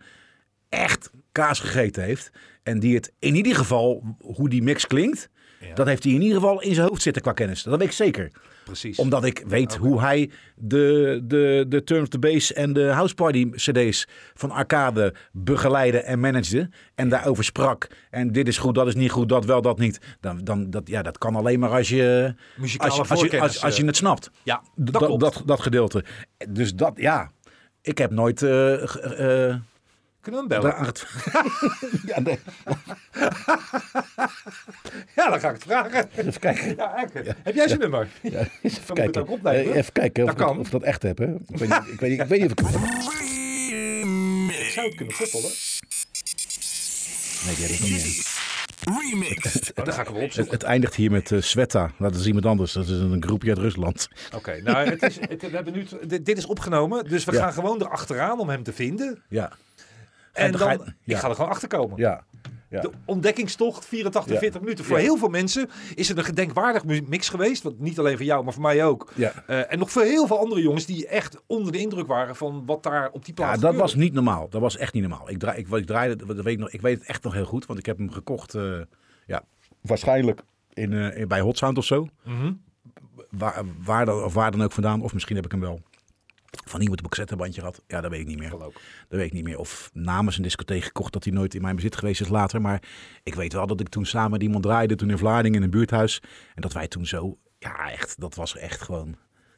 [0.70, 2.32] echt kaas gegeten heeft.
[2.64, 5.30] En die het in ieder geval, hoe die mix klinkt.
[5.60, 5.74] Ja.
[5.74, 7.64] Dat heeft hij in ieder geval in zijn hoofd zitten qua kennis.
[7.64, 8.32] Dat weet ik zeker
[8.66, 8.98] Precies.
[9.00, 13.14] omdat ik weet hoe hij de, de, de Turn of the Bass en de House
[13.16, 16.70] Party cd's van Arcade begeleidde en managede.
[16.96, 17.88] En daarover sprak.
[18.10, 20.00] En dit is goed, dat is niet goed, dat wel, dat niet.
[20.20, 23.40] Dan, dan, dat, ja, dat kan alleen maar als je, Muzikale als, je- als, je,
[23.42, 23.88] als, als je eh.
[23.88, 24.32] het snapt.
[24.44, 26.04] Ja, dat dat, dat, dat gedeelte.
[26.50, 27.32] Dus dat, ja.
[27.82, 28.42] Ik heb nooit...
[28.42, 29.56] eh, eh,
[30.28, 30.86] Kunnen we hem bellen?
[30.86, 31.06] het-
[32.12, 32.40] ja, nee.
[35.16, 36.10] Ja, dan ga ik het vragen.
[36.16, 36.76] Even kijken.
[36.76, 37.08] Ja.
[37.44, 38.08] Heb jij zijn nummer?
[38.22, 39.22] Even moet ik het kijken.
[39.22, 39.72] ook opnemen.
[39.72, 40.60] Eh, even kijken of, Dat ik het- kan.
[40.60, 41.18] of ik dat echt heb.
[41.18, 41.26] Hè?
[41.26, 42.70] Ik, weet niet, ik, weet niet, ik weet niet of ik...
[44.60, 45.52] Ik zou het kunnen koppelen.
[47.46, 48.36] Nee, die heb ik niet meer.
[49.12, 49.72] Remix.
[49.76, 50.54] Oh, dan ga ik wel Het, opzoeken.
[50.54, 51.92] het eindigt hier met eh Sveta.
[52.00, 52.72] Dat is iemand anders.
[52.74, 54.08] Dat is een groepje uit Rusland.
[54.36, 57.10] Oké, nou, het is, het, we hebben nu, dit, dit is opgenomen.
[57.10, 57.40] Dus we Ja.
[57.40, 59.22] gaan gewoon erachteraan om hem te vinden.
[59.30, 59.52] Ja.
[60.46, 61.98] En dan dan, ga je- ik ga er gewoon achter komen.
[61.98, 62.24] Ja.
[62.70, 62.82] ja.
[62.82, 64.40] De ontdekkingstocht, 84, Ja.
[64.40, 64.86] 40 minuten.
[64.86, 65.04] Voor Ja.
[65.04, 67.64] heel veel mensen is het een gedenkwaardig mix geweest.
[67.64, 69.12] Want niet alleen voor jou, maar voor mij ook.
[69.16, 69.32] Ja.
[69.48, 72.64] Eh, en nog voor heel veel andere jongens die echt onder de indruk waren van
[72.66, 73.82] wat daar op die plaats Ja, dat gebeurde.
[73.94, 74.50] was niet normaal.
[74.50, 75.30] Dat was echt niet normaal.
[75.30, 77.46] Ik, draai, ik, ik draaide, dat weet ik, nog, ik weet het echt nog heel
[77.46, 77.66] goed.
[77.66, 78.80] Want ik heb hem gekocht, eh,
[79.26, 79.44] ja,
[79.82, 80.42] waarschijnlijk
[80.74, 82.08] in, eh, in- bij Hot Sound of zo.
[82.24, 82.54] Mhm.
[83.30, 85.02] Waar, waar, dan, of waar dan ook vandaan.
[85.02, 85.82] Of misschien heb ik hem wel
[86.50, 87.84] van iemand op een cassettebandje gehad.
[87.88, 88.50] Ja, dat weet ik niet meer.
[88.50, 88.72] Dat
[89.08, 89.58] weet ik niet meer.
[89.58, 92.62] Of namens een discotheek gekocht dat hij nooit in mijn bezit geweest is later.
[92.62, 92.82] Maar
[93.24, 94.96] ik weet wel dat ik toen samen met iemand draaide.
[94.96, 96.22] Toen in Vlaardingen in een buurthuis.
[96.56, 97.38] En dat wij toen zo...
[97.60, 98.20] Ja, echt.
[98.20, 99.16] Dat was echt gewoon...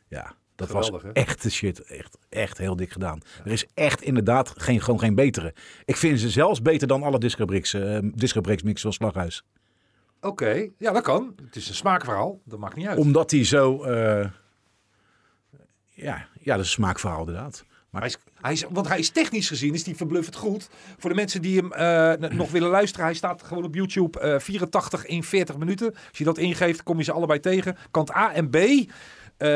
[0.07, 1.81] Ja, dat Geweldig, was echt de shit.
[1.81, 3.21] Echt, echt heel dik gedaan.
[3.45, 5.53] Er is echt inderdaad geen, gewoon geen betere.
[5.85, 9.43] Ik vind ze zelfs beter dan alle disco bricks, eh disco van Slaghuis.
[10.21, 11.35] Oké, ja dat kan.
[11.45, 12.39] Het is een smaakverhaal.
[12.45, 12.97] Dat maakt niet uit.
[12.97, 13.83] Omdat hij zo...
[13.83, 14.29] eh,
[16.01, 17.63] ja, ja, dat is een smaakverhaal inderdaad.
[17.89, 20.69] Maar Hij is, hij is, want hij is technisch gezien is die verbluffend goed.
[20.97, 24.39] Voor de mensen die hem eh, nog willen luisteren, hij staat gewoon op YouTube eh
[24.39, 25.93] 84 in 40 minuten.
[25.93, 27.77] Als je dat ingeeft, kom je ze allebei tegen.
[27.91, 28.55] Kant A en B.
[29.37, 29.47] Eh,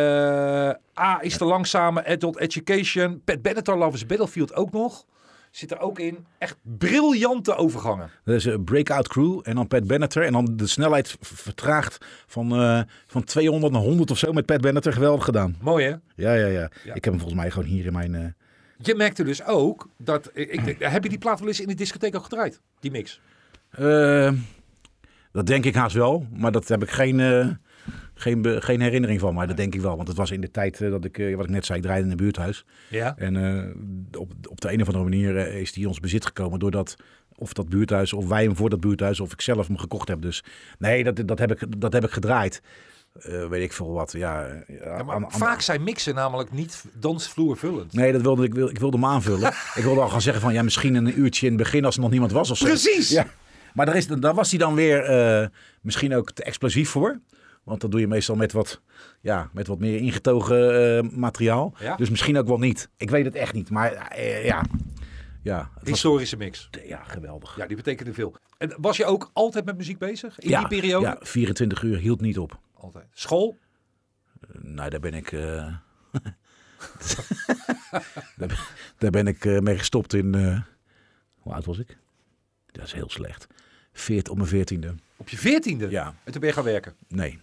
[0.99, 3.21] A is de langzame Adult Education.
[3.23, 5.06] Pat Benatar Loves Battlefield ook nog.
[5.53, 6.25] Zit er ook in.
[6.37, 8.09] Echt briljante overgangen.
[8.25, 10.23] Dat is een breakout crew en dan Pat Benatar.
[10.23, 14.61] En dan de snelheid vertraagd van, eh, van 200 naar 100 of zo met Pat
[14.61, 14.93] Benatar.
[14.93, 15.55] Geweldig gedaan.
[15.61, 15.89] Mooi hè?
[16.15, 16.93] Ja, ja, ja, Ja.
[16.93, 18.15] Ik heb hem volgens mij gewoon hier in mijn...
[18.15, 18.25] eh,
[18.77, 20.29] Je merkte dus ook dat...
[20.33, 22.61] Ik, ik, heb je die plaat wel eens in de discotheek ook gedraaid?
[22.79, 23.21] Die mix?
[23.69, 24.31] Eh,
[25.31, 27.47] dat denk ik haast wel, maar dat heb ik geen, eh,
[28.13, 29.34] geen, geen herinnering van.
[29.34, 31.36] Maar dat denk ik wel, want het was in de tijd eh, dat ik, eh,
[31.36, 32.65] wat ik net zei, ik draaide in een buurthuis.
[32.89, 33.17] Ja.
[33.17, 36.60] En eh, op, op de een of andere manier is die in ons bezit gekomen
[36.60, 36.95] doordat
[37.36, 40.21] of dat buurthuis, of wij hem voor dat buurthuis, of ik zelf hem gekocht heb.
[40.21, 40.43] Dus
[40.80, 42.62] nee, dat, dat, heb, ik, dat heb ik gedraaid.
[43.49, 44.12] Weet ik veel wat.
[44.12, 47.93] Ja, ja, maar aan- aan- vaak zijn mixen namelijk niet dansvloervullend.
[47.93, 49.47] Nee, dat wilde ik, ik wilde hem aanvullen.
[49.80, 52.02] ik wilde al gaan zeggen van ja, misschien een uurtje in het begin als er
[52.02, 52.65] nog niemand was of zo.
[52.65, 53.10] Precies!
[53.10, 53.28] Ja.
[53.73, 55.49] Maar daar, is, daar was hij dan weer
[55.82, 57.19] misschien ook te explosief voor.
[57.63, 58.82] Want dat doe je meestal met wat,
[59.21, 61.73] ja, met wat meer ingetogen eh, materiaal.
[61.80, 61.95] Ja.
[61.95, 62.89] Dus misschien ook wel niet.
[62.97, 63.69] Ik weet het echt niet.
[63.69, 64.63] Maar eh, ja,
[65.41, 66.69] ja, was, Historische mix.
[66.86, 67.56] ja, geweldig.
[67.58, 68.36] Ja, die betekende veel.
[68.58, 71.06] En was je ook altijd met muziek bezig in ja, die periode?
[71.06, 72.60] Ja, 24 uur hield niet op.
[72.73, 73.06] Altijd.
[73.12, 73.58] School?
[74.62, 75.32] Nou, daar ben ik.
[75.32, 75.39] eh,
[78.38, 78.58] daar, ben-
[78.97, 80.36] daar ben ik eh, mee gestopt in.
[80.36, 80.60] eh,
[81.39, 81.97] hoe oud was ik?
[82.71, 83.47] Dat is heel slecht.
[83.93, 84.95] Veert op mijn veertiende.
[85.17, 85.89] Op je veertiende?
[85.89, 86.93] Ja, En toen ben je gaan werken?
[87.08, 87.39] nee.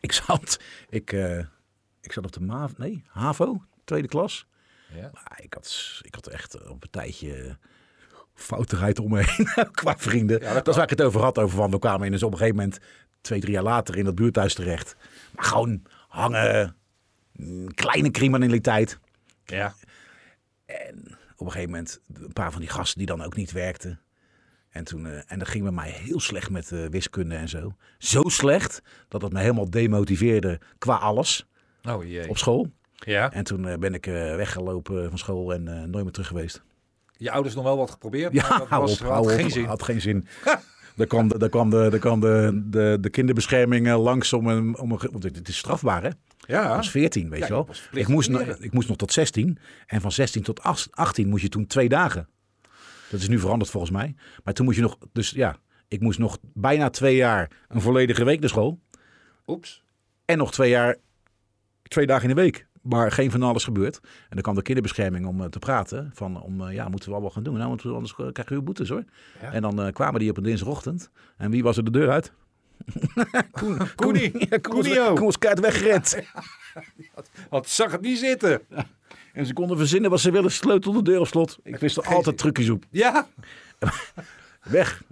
[0.00, 0.60] Ik zat.
[0.88, 1.38] Ik, eh,
[2.00, 2.68] ik zat op de.
[2.76, 4.46] Nee, HAVO, tweede klas.
[4.94, 5.10] Ja.
[5.12, 7.58] Maar ik had, ik had echt op een tijdje
[8.34, 10.40] foutigheid om me heen qua vrienden.
[10.40, 11.38] Ja, dat dat is waar ik het over had.
[11.38, 12.78] Over van we kwamen in dus op een gegeven moment
[13.20, 14.96] twee, drie jaar later in dat buurthuis terecht.
[15.34, 16.76] Maar gewoon hangen,
[17.32, 18.98] mm, kleine criminaliteit.
[19.44, 19.74] Ja.
[20.66, 24.00] En op een gegeven moment een paar van die gasten die dan ook niet werkten.
[24.76, 27.74] En, toen, eh, en dat ging bij mij heel slecht met eh, wiskunde en zo.
[27.98, 31.46] Zo slecht dat het me helemaal demotiveerde qua alles
[31.88, 32.28] Oh jee.
[32.28, 32.72] op school.
[32.92, 33.32] Ja.
[33.32, 34.04] En toen eh, ben ik
[34.36, 36.62] weggelopen van school en nooit meer terug geweest.
[37.16, 38.32] Je ouders nog wel wat geprobeerd?
[38.32, 39.30] Ja, maar dat was, op, had op.
[39.30, 39.64] geen zin.
[39.64, 40.26] Had geen zin.
[40.96, 44.78] Daar kwam de, daar kwam de, daar kwam de, de, de kinderbescherming langs om een,
[44.78, 44.98] om een...
[45.10, 46.10] Want het is strafbaar, hè?
[46.38, 46.68] Ja.
[46.70, 47.68] Ik was 14, weet Ja, je wel.
[47.92, 49.58] Ik moest, nog, ik moest nog tot 16.
[49.86, 52.28] En van 16 tot 18 moest je toen twee dagen.
[53.10, 54.14] Dat is nu veranderd volgens mij.
[54.44, 54.98] Maar toen moest je nog...
[55.12, 55.56] Dus ja,
[55.88, 58.80] ik moest nog bijna twee jaar een volledige week naar school.
[59.46, 59.84] Oeps.
[60.24, 60.96] En nog twee jaar,
[61.82, 62.66] twee dagen in de week.
[62.82, 64.00] Maar geen van alles gebeurt.
[64.02, 66.10] En dan kwam de kinderbescherming om eh, te praten.
[66.14, 67.56] Van, om, eh, ja, moeten we wat gaan doen.
[67.56, 69.04] Nou, want anders krijgen we boetes hoor.
[69.40, 69.52] Ja.
[69.52, 71.10] En dan eh, kwamen die op een dinsdagochtend.
[71.36, 72.32] En wie was er de deur uit?
[73.50, 75.12] Koen, Koen Koenio.
[75.14, 76.18] Koen was keihard weggerend.
[77.50, 78.60] Had, zag het niet zitten.
[79.36, 80.50] En ze konden verzinnen wat ze willen.
[80.50, 81.58] Sleutel de deur op slot.
[81.62, 82.84] Ik wist er altijd trucjes op.
[82.90, 83.26] Ja.
[84.62, 85.02] Weg.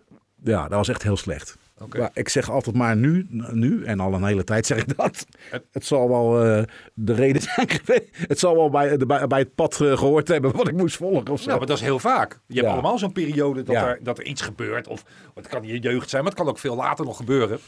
[0.44, 1.56] Ja, dat was echt heel slecht.
[1.80, 1.98] Oké.
[1.98, 5.26] Maar ik zeg altijd maar nu, nu, en al een hele tijd zeg ik dat.
[5.72, 6.62] Het zal wel eh,
[6.94, 8.04] de reden zijn geweest.
[8.12, 10.96] Het zal wel bij, de, bij, bij het pad eh, gehoord hebben wat ik moest
[10.96, 11.46] volgen of zo.
[11.46, 12.38] Nou, maar dat is heel vaak.
[12.46, 12.72] Je hebt Ja.
[12.72, 13.86] allemaal zo'n periode dat, Ja.
[13.88, 14.88] er, dat er iets gebeurt.
[14.88, 17.58] Of het kan in je jeugd zijn, maar het kan ook veel later nog gebeuren.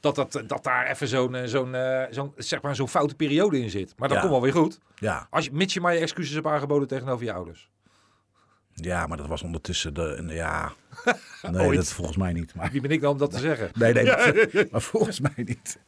[0.00, 3.60] Dat, dat, dat daar even zo'n eh, zo'n eh, zo'n zeg maar zo'n foute periode
[3.60, 3.94] in zit.
[3.96, 4.22] Maar dat Ja.
[4.22, 4.78] komt wel weer goed.
[4.94, 5.26] Ja.
[5.30, 7.70] Als je, mits je maar je excuses hebt aangeboden tegenover je ouders.
[8.74, 10.24] ja, maar dat was ondertussen de...
[10.28, 10.72] Ja,
[11.50, 12.54] nee, dat volgens mij niet.
[12.54, 13.70] Maar, Wie ben ik nou om dat te zeggen?
[13.74, 15.78] nee, nee, maar, maar volgens mij niet.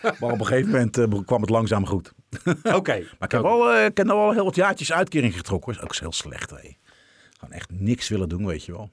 [0.00, 2.12] Maar op een gegeven moment eh, kwam het langzaam goed.
[2.62, 2.92] Oké.
[3.18, 5.72] Maar ik heb, wel, eh, ik heb wel heel wat jaartjes uitkering getrokken.
[5.72, 6.50] Dat is ook heel slecht.
[6.50, 6.76] Hé.
[7.38, 8.90] Gewoon echt niks willen doen, weet je wel.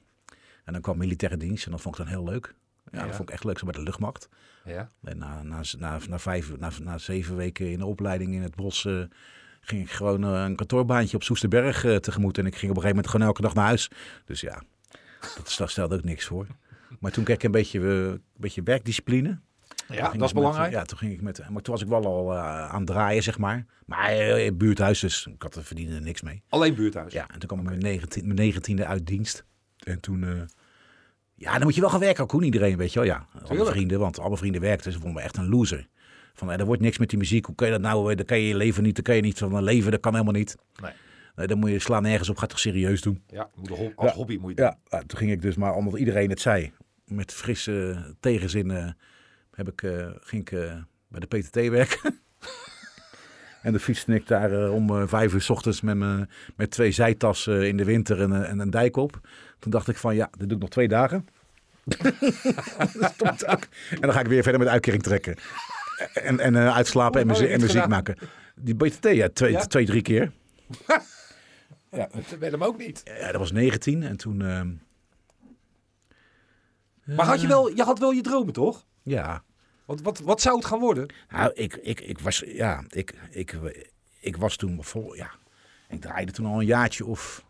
[0.64, 2.56] En dan kwam militaire dienst en dat vond ik dan heel leuk.
[2.92, 3.06] Ja, Ja.
[3.06, 4.30] dat vond ik echt leuk, zo bij de luchtmacht.
[4.66, 4.90] Ja.
[5.04, 8.56] En na, na, na, na, vijf, na, na zeven weken in de opleiding in het
[8.56, 9.02] bos eh,
[9.62, 12.38] ging ik gewoon eh, een kantoorbaantje op Soesterberg eh, tegemoet.
[12.38, 13.90] En ik ging op een gegeven moment gewoon elke dag naar huis.
[14.26, 14.62] Dus ja,
[15.58, 16.48] dat, stelde ook niks voor.
[17.00, 19.40] Maar toen kreeg ik een beetje, een beetje werkdiscipline.
[19.88, 20.72] Ja, dat is met- belangrijk.
[20.72, 21.50] ja, toen ging ik met.
[21.50, 23.66] Maar toen was ik wel al aan het draaien, zeg maar.
[23.86, 26.44] Maar in buurthuis, dus ik had er verdiende niks mee.
[26.50, 27.14] Alleen buurthuis.
[27.14, 29.46] Ja, en toen kwam ik mijn, 19, mijn negentiende uit dienst.
[29.78, 30.50] En toen.
[31.36, 32.44] Ja, dan moet je wel gaan werken, Koen.
[32.44, 33.08] Iedereen, weet je wel.
[33.08, 34.92] Ja, alle vrienden, want alle vrienden werkten.
[34.92, 35.88] Ze vonden me echt een loser.
[36.34, 37.46] Van, eh, er wordt niks met die muziek.
[37.46, 38.12] Hoe kun je dat nou?
[38.12, 38.96] eh, Dan kan je je leven niet.
[38.96, 39.92] Dan kan je niet van een leven.
[39.92, 40.56] Dat kan helemaal niet.
[40.82, 40.92] Nee.
[41.36, 42.36] Nee, dan moet je slaan nergens op.
[42.36, 43.24] Ga het toch serieus doen.
[43.28, 43.50] Ja,
[43.96, 44.16] als Ja.
[44.18, 44.66] hobby moet je doen.
[44.90, 46.72] Ja, toen ging ik dus maar, omdat iedereen het zei,
[47.06, 48.90] met frisse tegenzin, eh,
[49.52, 49.82] heb ik,
[50.20, 50.50] ging ik
[51.08, 52.20] bij de PTT werken.
[53.66, 56.72] en dan fietste ik daar eh, om eh, vijf uur s ochtends met, me, met
[56.72, 59.20] twee zijtassen in de winter en, eh, en een dijk op.
[59.60, 61.28] Toen dacht ik van ja, dit doe ik nog twee dagen.
[63.90, 65.36] En dan ga ik weer verder met uitkering trekken.
[66.14, 67.28] En, en eh, uitslapen en,
[67.62, 68.18] muziek maken.
[68.56, 69.66] Die BTT, ja, twee, Ja?
[69.66, 70.32] twee drie keer.
[71.90, 73.02] Dat weet hem ook niet.
[73.20, 74.42] Ja, dat was 19 en toen...
[74.42, 74.72] ehm,
[77.16, 78.86] Maar had je, wel, je had wel je dromen, toch?
[79.04, 79.44] ja,
[79.86, 81.14] Want wat, wat zou het gaan worden?
[81.30, 83.58] Nou, ik, ik, ik was, ja, ik, ik,
[84.20, 85.32] ik was toen vol, ja,
[85.90, 87.46] ik draaide toen al een jaartje of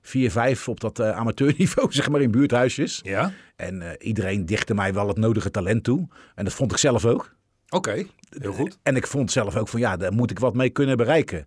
[0.00, 3.00] vier, vijf op dat eh, amateurniveau, zeg maar, in buurthuisjes.
[3.02, 3.32] Ja.
[3.56, 6.08] En eh, iedereen dichtte mij wel het nodige talent toe.
[6.34, 7.34] En dat vond ik zelf ook.
[7.68, 8.78] Oké, heel goed.
[8.82, 11.46] En ik vond zelf ook van, ja, daar moet ik wat mee kunnen bereiken.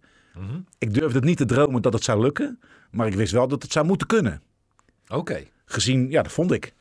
[0.77, 2.59] Ik durfde het niet te dromen dat het zou lukken,
[2.91, 4.41] maar ik wist wel dat het zou moeten kunnen.
[5.07, 5.43] Oké.
[5.65, 6.73] Gezien, ja, dat vond ik.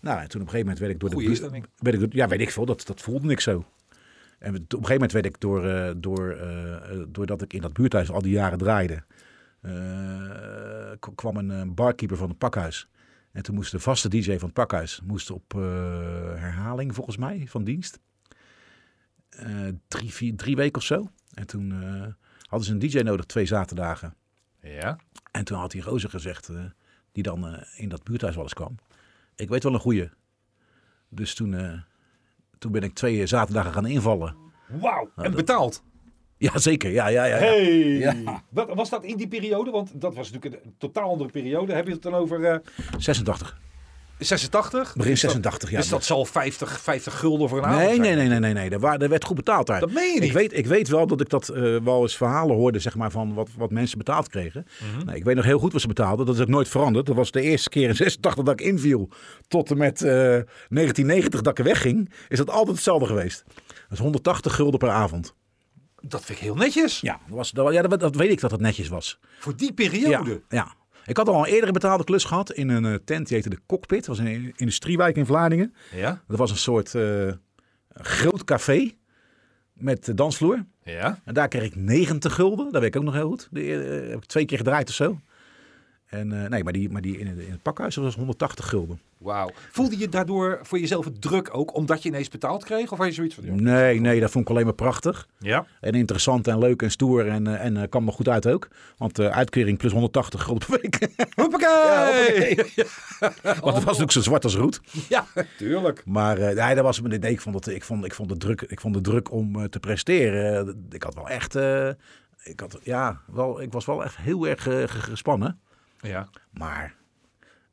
[0.00, 1.62] Nou, en toen op een gegeven moment werd ik door de Goeie.
[1.76, 2.66] Werd ik, ja, weet ik veel.
[2.66, 3.64] Dat, dat voelde ik zo.
[4.38, 7.60] En op een gegeven moment werd ik door, eh, door, eh, eh, doordat ik in
[7.60, 9.04] dat buurthuis al die jaren draaide,
[11.14, 12.88] kwam een barkeeper van het pakhuis.
[13.32, 15.52] En toen moest de vaste DJ van het pakhuis moest op
[16.36, 17.98] herhaling, volgens mij, van dienst.
[19.88, 21.10] Drie, vier, drie weken of zo.
[21.34, 21.72] En toen
[22.40, 24.14] hadden ze een DJ nodig, twee zaterdagen.
[24.60, 24.98] Ja.
[25.30, 26.50] En toen had die gozer gezegd,
[27.12, 28.76] die dan in dat buurthuis wel eens kwam.
[29.38, 30.08] Ik weet wel een goeie.
[31.08, 31.72] Dus toen, eh,
[32.58, 34.36] toen ben ik twee zaterdagen gaan invallen.
[34.66, 35.10] Wauw.
[35.16, 35.82] En dat- betaald.
[36.36, 36.90] Ja, zeker.
[36.90, 37.36] Ja, ja, ja.
[37.36, 37.42] ja.
[37.42, 37.98] Hey.
[37.98, 38.42] Ja.
[38.48, 39.70] Wat, was dat in die periode?
[39.70, 41.72] Want dat was natuurlijk een totaal andere periode.
[41.72, 42.58] Heb je het dan over eh,
[42.98, 43.60] 86.
[44.18, 44.94] 86?
[44.96, 45.76] Begin Dus dat- 86, ja.
[45.78, 48.70] Dus dat zal 50, 50 gulden voor een avond Nee, nee, nee, nee, nee, nee.
[48.70, 49.80] Er, er werd goed betaald daar.
[49.80, 52.56] Dat meen je Ik weet, ik weet wel dat ik dat eh, wel eens verhalen
[52.56, 54.66] hoorde, zeg maar, van wat, wat mensen betaald kregen.
[54.94, 55.04] Mhm.
[55.04, 56.26] nou, ik weet nog heel goed wat ze betaalden.
[56.26, 57.06] Dat is ook nooit veranderd.
[57.06, 59.08] Dat was de eerste keer in 86 dat ik inviel.
[59.48, 62.12] Tot en met eh, 1990 dat ik wegging.
[62.28, 63.44] Is dat altijd hetzelfde geweest.
[63.66, 65.34] Dat is 180 gulden per avond.
[66.00, 67.00] Dat vind ik heel netjes.
[67.00, 69.18] Ja, dat, was, dat, ja, dat, dat weet ik dat het netjes was.
[69.38, 70.42] Voor die Ja, periode.
[70.48, 70.74] ja.
[71.08, 73.26] Ik had al een eerdere betaalde klus gehad in een eh, tent.
[73.26, 74.06] Die heette de Cockpit.
[74.06, 75.74] Dat was een industriewijk in Vlaardingen.
[75.94, 76.22] Ja.
[76.26, 77.32] Dat was een soort eh,
[77.88, 78.90] groot café
[79.72, 80.64] met dansvloer.
[80.82, 81.20] Ja.
[81.24, 82.72] En daar kreeg ik 90 gulden.
[82.72, 83.48] Dat weet ik ook nog heel goed.
[83.50, 85.18] De, eh, heb ik twee keer gedraaid of zo.
[86.08, 89.00] En eh, nee, maar die, maar die in, het, in het pakhuis was 180 gulden.
[89.18, 89.50] Wauw.
[89.72, 92.92] Voelde je daardoor voor jezelf het druk ook, omdat je ineens betaald kreeg?
[92.92, 93.44] Of had je zoiets van...
[93.44, 95.28] joh, Nee, nee, dat vond ik alleen maar prachtig.
[95.38, 95.66] Ja.
[95.80, 97.28] En interessant en leuk en stoer.
[97.28, 98.68] En, eh, en eh, kwam me goed uit ook.
[98.96, 101.08] Want eh uitkering plus 180 gulden per week.
[101.40, 101.68] Hoppakee!
[101.68, 102.56] Ja, hoppakee.
[103.62, 104.80] Want het was natuurlijk zo zwart als roet.
[105.08, 105.26] Ja,
[105.58, 106.02] tuurlijk.
[106.06, 108.62] Maar eh, nee, dat was, nee, ik, vond het, ik, vond, ik, vond de druk,
[108.62, 110.86] ik vond de druk om eh, te presteren.
[110.90, 111.54] ik had wel echt.
[111.54, 111.88] eh,
[112.42, 115.60] ik, had, ja, wel, ik was wel echt heel erg ge- gespannen.
[116.00, 116.28] Ja.
[116.50, 116.94] Maar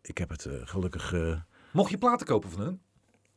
[0.01, 1.13] ik heb het eh, gelukkig.
[1.13, 1.39] eh,
[1.71, 2.81] Mocht je platen kopen van hun?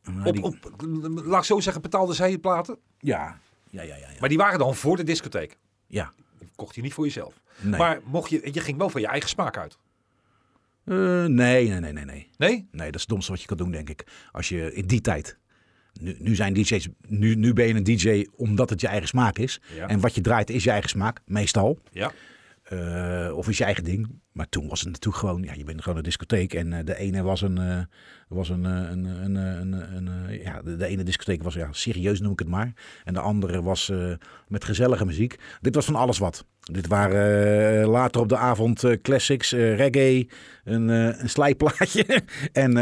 [0.02, 2.78] nou, Op, die- op, laat ik zo zeggen, betaalden zij je platen?
[2.98, 3.38] ja,
[3.70, 4.08] ja, ja, ja.
[4.10, 4.16] ja.
[4.20, 5.58] Maar die waren dan voor de discotheek.
[5.86, 6.12] ja.
[6.38, 7.40] Die kocht je niet voor jezelf.
[7.60, 7.78] Nee.
[7.78, 9.78] Maar mocht je, je ging wel van je eigen smaak uit.
[10.84, 12.30] Eh, nee, nee, nee, nee, nee.
[12.36, 12.68] Nee?
[12.70, 14.06] Nee, dat is het domste wat je kan doen, denk ik.
[14.32, 15.38] Als je in die tijd.
[16.00, 16.88] Nu, nu zijn DJ's.
[17.08, 19.60] Nu, nu ben je een DJ omdat het je eigen smaak is.
[19.74, 19.88] Ja.
[19.88, 21.78] En wat je draait is je eigen smaak, meestal.
[21.90, 22.12] Ja.
[23.32, 24.20] Of is je eigen ding.
[24.38, 26.54] Maar toen was het natuurlijk gewoon, ja, je bent gewoon een discotheek.
[26.54, 27.78] En eh, de ene was een, eh,
[28.28, 32.32] was een, eh, een, een, een, ja, de, de ene discotheek was, ja, serieus noem
[32.32, 32.72] ik het maar.
[33.04, 33.92] En de andere was
[34.48, 35.38] met gezellige muziek.
[35.60, 36.44] Dit was van alles wat.
[36.60, 40.28] Dit waren later op de avond classics, reggae,
[40.64, 42.22] een, een slijplaatje.
[42.52, 42.72] en,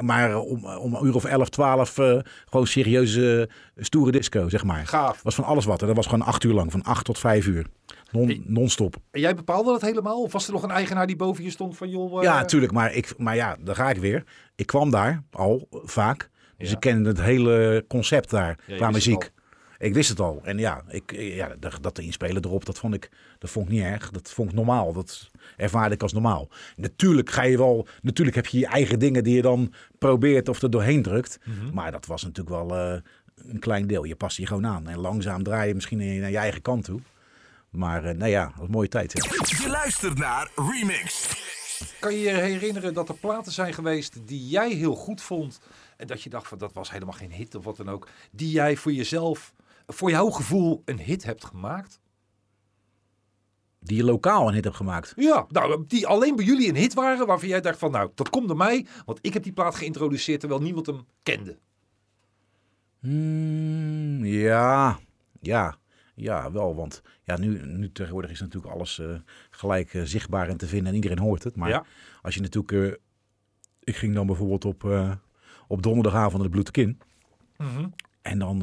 [0.00, 4.86] maar om, om een uur of 11, 12 eh, gewoon serieuze, stoere disco, zeg maar.
[4.86, 5.22] Gaaf.
[5.22, 5.80] was van alles wat.
[5.80, 7.66] En dat was gewoon acht uur lang, van acht tot vijf uur.
[8.14, 8.96] Non, non-stop.
[9.10, 10.22] En jij bepaalde dat helemaal?
[10.22, 12.16] Of was er nog een eigenaar die boven je stond van joh...
[12.18, 12.72] eh, Ja, natuurlijk.
[12.72, 14.24] Maar, ik, maar ja, daar ga ik weer.
[14.54, 16.30] Ik kwam daar al eh, vaak.
[16.56, 16.74] Dus Ja.
[16.74, 19.32] ik kende het hele concept daar qua muziek.
[19.78, 20.40] Ik wist het al.
[20.44, 23.72] En ja, ik, eh, ja dat, dat inspelen erop, dat vond, ik, dat vond ik
[23.72, 24.10] niet erg.
[24.10, 24.92] Dat vond ik normaal.
[24.92, 26.48] Dat ervaarde ik als normaal.
[26.76, 27.86] Natuurlijk ga je wel...
[28.02, 31.38] Natuurlijk heb je je eigen dingen die je dan probeert of er doorheen drukt.
[31.44, 31.74] Mhm.
[31.74, 33.00] Maar dat was natuurlijk wel eh,
[33.46, 34.04] een klein deel.
[34.04, 34.88] Je past je gewoon aan.
[34.88, 37.00] En langzaam draai je misschien naar je eigen kant toe.
[37.74, 39.12] Maar eh, nou ja, een mooie tijd.
[39.12, 41.32] Je luistert naar Remix.
[42.00, 45.60] Kan je je herinneren dat er platen zijn geweest die jij heel goed vond...
[45.96, 48.08] en dat je dacht van dat was helemaal geen hit of wat dan ook...
[48.30, 49.52] die jij voor jezelf,
[49.86, 52.00] voor jouw gevoel, een hit hebt gemaakt?
[53.80, 55.12] Die je lokaal een hit hebt gemaakt.
[55.16, 57.26] Ja, nou, die alleen bij jullie een hit waren...
[57.26, 58.86] waarvan jij dacht van nou, dat komt door mij...
[59.04, 61.58] want ik heb die plaat geïntroduceerd terwijl niemand hem kende.
[63.00, 64.98] Hmm, ja,
[65.40, 65.78] ja,
[66.14, 66.74] ja, wel.
[66.74, 69.14] Want ja, nu, nu tegenwoordig is natuurlijk alles eh,
[69.50, 71.56] gelijk eh, zichtbaar en te vinden en iedereen hoort het.
[71.56, 71.84] Maar Ja.
[72.22, 72.72] als je natuurlijk...
[72.92, 72.98] eh,
[73.80, 74.84] ik ging dan bijvoorbeeld op,
[75.68, 76.98] op donderdagavond naar de Bloed Kin.
[78.22, 78.58] En dan,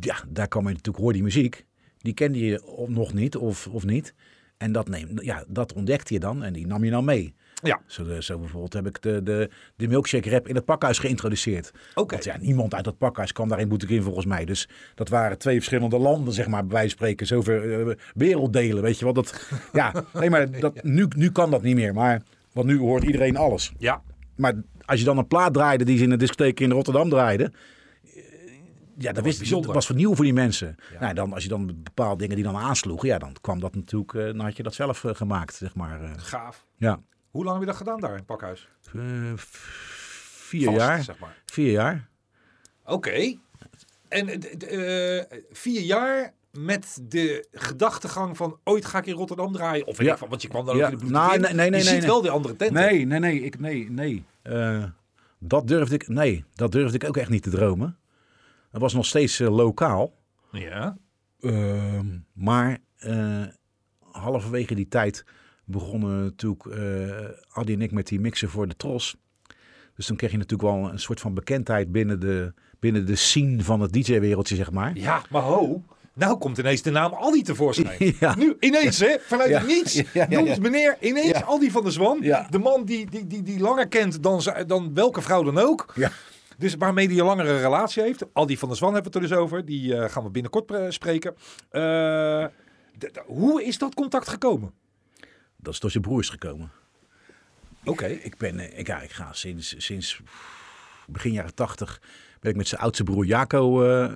[0.00, 1.66] ja, daar kwam je natuurlijk, hoor die muziek.
[1.98, 4.14] Die kende je nog niet of, of niet.
[4.56, 7.34] En dat, neem, ja, dat ontdekte je dan en die nam je dan mee.
[7.62, 7.80] Ja.
[7.86, 11.70] Zo, de- zo bijvoorbeeld heb ik de, de, de milkshake rap in het pakhuis geïntroduceerd.
[11.94, 12.12] Oké.
[12.12, 14.44] Want ja, niemand uit dat pakhuis kwam daar in Boetekin volgens mij.
[14.44, 17.26] Dus dat waren twee verschillende landen, zeg maar, bij wijze van spreken.
[17.26, 19.14] Zoveel eh, werelddelen, weet je wel.
[19.14, 21.94] Dat, ja, nee, maar dat, nu, nu kan dat niet meer.
[21.94, 23.72] Maar, want nu hoort iedereen alles.
[23.78, 24.02] Ja,
[24.36, 24.54] Maar
[24.84, 27.52] als je dan een plaat draaide die ze in de discotheek in Rotterdam draaiden.
[28.04, 28.22] eh,
[28.98, 29.66] Ja, dat, wist, bijzonder.
[29.66, 30.76] dat was vernieuw voor die mensen.
[31.00, 34.14] Nou, dan, als je dan bepaalde dingen die dan aansloegen, ja, dan kwam dat natuurlijk,
[34.14, 36.02] eh, dan had je dat zelf eh, gemaakt, zeg maar.
[36.02, 36.10] eh.
[36.16, 36.66] gaaf.
[36.76, 37.00] ja.
[37.36, 38.68] Hoe lang heb je dat gedaan daar in het pakhuis?
[38.94, 41.02] Eh, vier Vast, jaar.
[41.02, 41.42] zeg maar.
[41.44, 42.08] Vier jaar.
[42.84, 43.36] Oké.
[44.08, 49.86] En eh, eh, vier jaar met de gedachtegang van ooit ga ik in Rotterdam draaien.
[49.86, 50.12] Of Ja.
[50.12, 50.86] ik van, want je kwam dan Ja.
[50.86, 51.40] ook in de Nou, in.
[51.40, 52.76] nee, nee, nee, Je nee, ziet wel de andere tenten.
[52.82, 54.24] Nee, nee, nee, ik, nee, nee.
[55.38, 57.98] Dat durfde ik, nee, dat durfde ik ook echt niet te dromen.
[58.70, 60.14] Dat was nog steeds lokaal.
[60.50, 60.96] Ja.
[61.40, 62.78] Ehm, maar
[64.00, 65.24] halverwege die tijd
[65.66, 69.16] begonnen natuurlijk eh Adi en ik met die mixen voor de Tros.
[69.94, 73.62] Dus toen kreeg je natuurlijk wel een soort van bekendheid binnen de, binnen de scene
[73.62, 74.96] van het DJ-wereldje, zeg maar.
[74.96, 75.82] Ja, maar ho.
[76.12, 78.14] Nou komt ineens de naam Aldi tevoorschijn.
[78.20, 78.36] Ja.
[78.36, 79.16] Nu ineens, hè?
[79.20, 79.62] Vanuit Ja.
[79.62, 81.42] niets Ja, noemt meneer ineens.
[81.42, 82.20] Aldi van der Zwan.
[82.50, 85.92] De man die, die, die, die langer kent dan, dan welke vrouw dan ook.
[85.94, 86.10] Ja.
[86.58, 88.24] Dus waarmee hij een langere relatie heeft.
[88.32, 89.64] Aldi van der Zwan hebben we het er dus over.
[89.64, 91.34] Die eh, gaan we binnenkort eh, spreken.
[93.26, 94.72] Hoe is dat contact gekomen?
[95.66, 96.70] Dat is door zijn broers gekomen.
[97.84, 98.06] Oké.
[98.06, 100.20] Ik ben, eh, ik, ja, ik ga sinds, sinds
[101.06, 102.00] begin jaren tachtig
[102.40, 104.12] ben ik met zijn oudste broer Jaco, eh,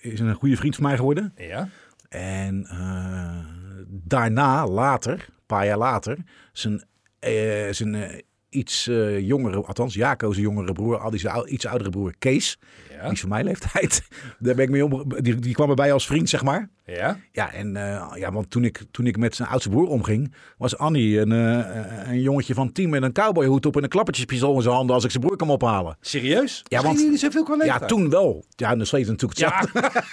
[0.00, 1.32] is een goede vriend van mij geworden.
[1.36, 1.68] Ja.
[2.08, 3.44] En eh,
[3.86, 6.18] daarna, later, een paar jaar later,
[6.52, 6.84] zijn,
[7.18, 12.14] eh, zijn iets eh, jongere, althans Jaco zijn jongere broer, al die iets oudere broer
[12.18, 12.58] Kees,
[12.90, 13.02] Ja.
[13.02, 14.02] die is van mijn leeftijd,
[14.38, 16.68] daar ben ik mee om, die, die kwam erbij als vriend, zeg maar.
[16.84, 17.18] Ja.
[17.32, 20.76] Ja, en eh, ja, want toen ik, toen ik met zijn oudste broer omging, was
[20.78, 24.62] Annie een, eh, een jongetje van tien met een cowboyhoed op en een klappertjespistool in
[24.62, 25.96] zijn handen als ik zijn broer kwam ophalen.
[26.00, 26.62] Serieus?
[26.64, 28.44] Ja, want- jullie zoveel qua Ja, toen wel.
[28.56, 29.40] Ja, nog steeds natuurlijk.
[29.40, 29.64] Ja,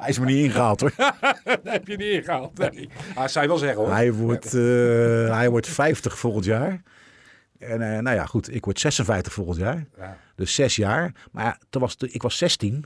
[0.00, 0.92] Hij is me niet ingehaald hoor.
[1.44, 2.58] dat heb je niet ingehaald.
[2.58, 2.88] Nee.
[3.14, 3.92] Ah, zou je wel zeggen hoor.
[3.92, 6.82] Hij wordt, eh, hij wordt 50 volgend jaar.
[7.58, 9.86] En eh, nou ja, goed, ik word 56 volgend jaar.
[9.98, 10.16] Ja.
[10.34, 11.14] Dus zes jaar.
[11.32, 12.84] Maar ja, toen was, ik was 16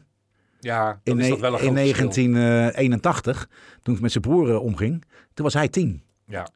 [0.61, 2.33] Ja, in, is dat wel een in groot verschil.
[2.33, 3.49] 1981.
[3.83, 5.05] Toen ik met zijn broer eh, omging.
[5.35, 6.03] Toen was hij 10.
[6.27, 6.49] Ja,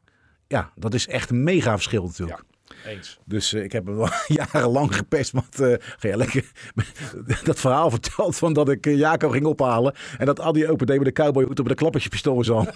[0.46, 2.42] Ja, dat is echt een mega verschil natuurlijk.
[2.86, 3.18] Eens.
[3.24, 4.08] Dus eh, ik heb hem wel
[4.52, 5.32] jarenlang gepest.
[5.32, 6.50] Want eh, ga je lekker
[7.44, 9.94] dat verhaal verteld van dat ik eh, Jaco ging ophalen.
[10.18, 12.72] En dat Adi open deed met de cowboyhoed op de zijn hand.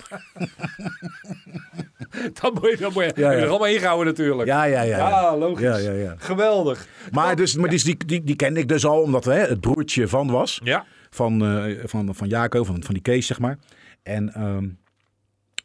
[2.41, 3.39] Dat moet je, dat moet je, Ja, ja.
[3.39, 4.49] er allemaal ingehouden natuurlijk.
[4.49, 4.99] Ja, ja, ja.
[4.99, 5.37] ja.
[5.37, 5.83] Logisch.
[5.83, 6.15] Ja.
[6.19, 6.87] Geweldig.
[7.11, 10.09] Maar, dus, maar dus die, die, die kende ik dus al, omdat hè, het broertje
[10.09, 10.61] van was.
[10.65, 10.85] Ja.
[11.11, 13.59] Van, eh, van, van Jaco, van, van die Kees, zeg maar.
[14.03, 14.69] En ehm,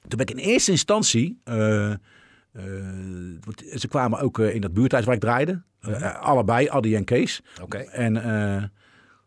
[0.08, 1.42] toen ben ik in eerste instantie...
[2.58, 5.62] eh, ze kwamen ook eh, in dat buurthuis waar ik draaide.
[5.80, 7.42] Eh, allebei, Adi en Kees.
[7.62, 7.78] Oké.
[7.78, 8.14] En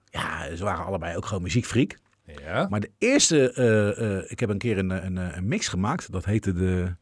[0.04, 1.96] ja, ze waren allebei ook gewoon muziekfreak.
[2.24, 2.66] Ja.
[2.70, 6.12] Maar de eerste, ik heb een keer een, een, een mix gemaakt.
[6.12, 6.94] Dat heette de,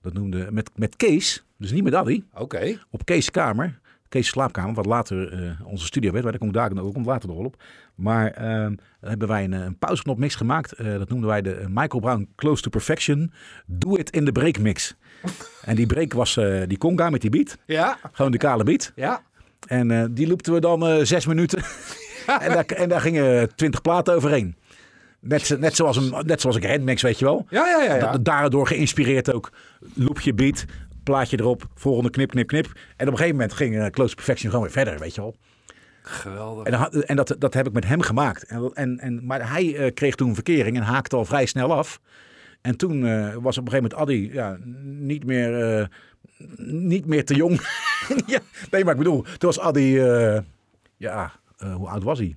[0.00, 2.78] dat noemde, met, met Kees, dus niet met Adi, Oké.
[2.90, 3.78] op Kees' kamer.
[4.08, 6.24] Kees' slaapkamer, wat later onze studio werd.
[6.24, 7.62] Waar kom ik daar ook komt later nog op.
[7.94, 10.76] Maar dan hebben wij een, een pauzeknop mix gemaakt.
[10.76, 13.32] Dat noemden wij de Michael Brown Close to Perfection.
[13.66, 14.96] Do it in the break mix.
[15.62, 17.58] En die break was eh, die conga met die beat.
[17.66, 17.98] Ja.
[18.12, 18.92] Gewoon die kale beat.
[18.94, 19.22] Ja.
[19.66, 21.58] En eh, die loopten we dan eh, zes minuten.
[22.40, 24.56] en, daar, en daar gingen twintig platen overheen.
[25.20, 27.46] Net, net, zoals een, net zoals een handmix, weet je wel.
[27.50, 27.94] Ja, ja, ja.
[27.94, 28.00] ja.
[28.00, 29.50] Da- Daardoor geïnspireerd ook.
[29.94, 30.64] Loopje beat,
[31.04, 32.66] plaatje erop, volgende knip, knip, knip.
[32.96, 35.36] En op een gegeven moment ging Close Perfection gewoon weer verder, weet je wel.
[36.02, 36.64] Geweldig.
[36.64, 38.42] En, dan en dat, dat heb ik met hem gemaakt.
[38.42, 42.00] En, en, en, maar hij kreeg toen verkering en haakte al vrij snel af.
[42.66, 45.86] En toen eh, was op een gegeven moment Addy ja, niet, meer, eh,
[46.66, 47.60] niet meer te jong.
[48.26, 48.38] ja,
[48.70, 50.38] nee, maar ik bedoel, toen was Addy, eh,
[50.96, 52.36] ja, hoe oud was hij?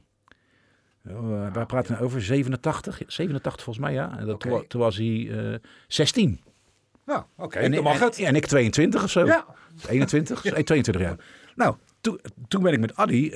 [1.08, 4.18] Uh, wij praten over 87, 87 volgens mij, ja.
[4.20, 5.56] En dat, toen, toen was hij eh
[5.88, 6.40] 16.
[7.06, 7.60] Nou, oké.
[7.60, 8.20] En, dan mag en- het.
[8.20, 9.26] En ik 22 of zo.
[9.26, 9.46] Ja.
[9.88, 11.18] 21, Nee, 22 jaar.
[11.56, 13.32] Nou, toen, toen ben ik met Addy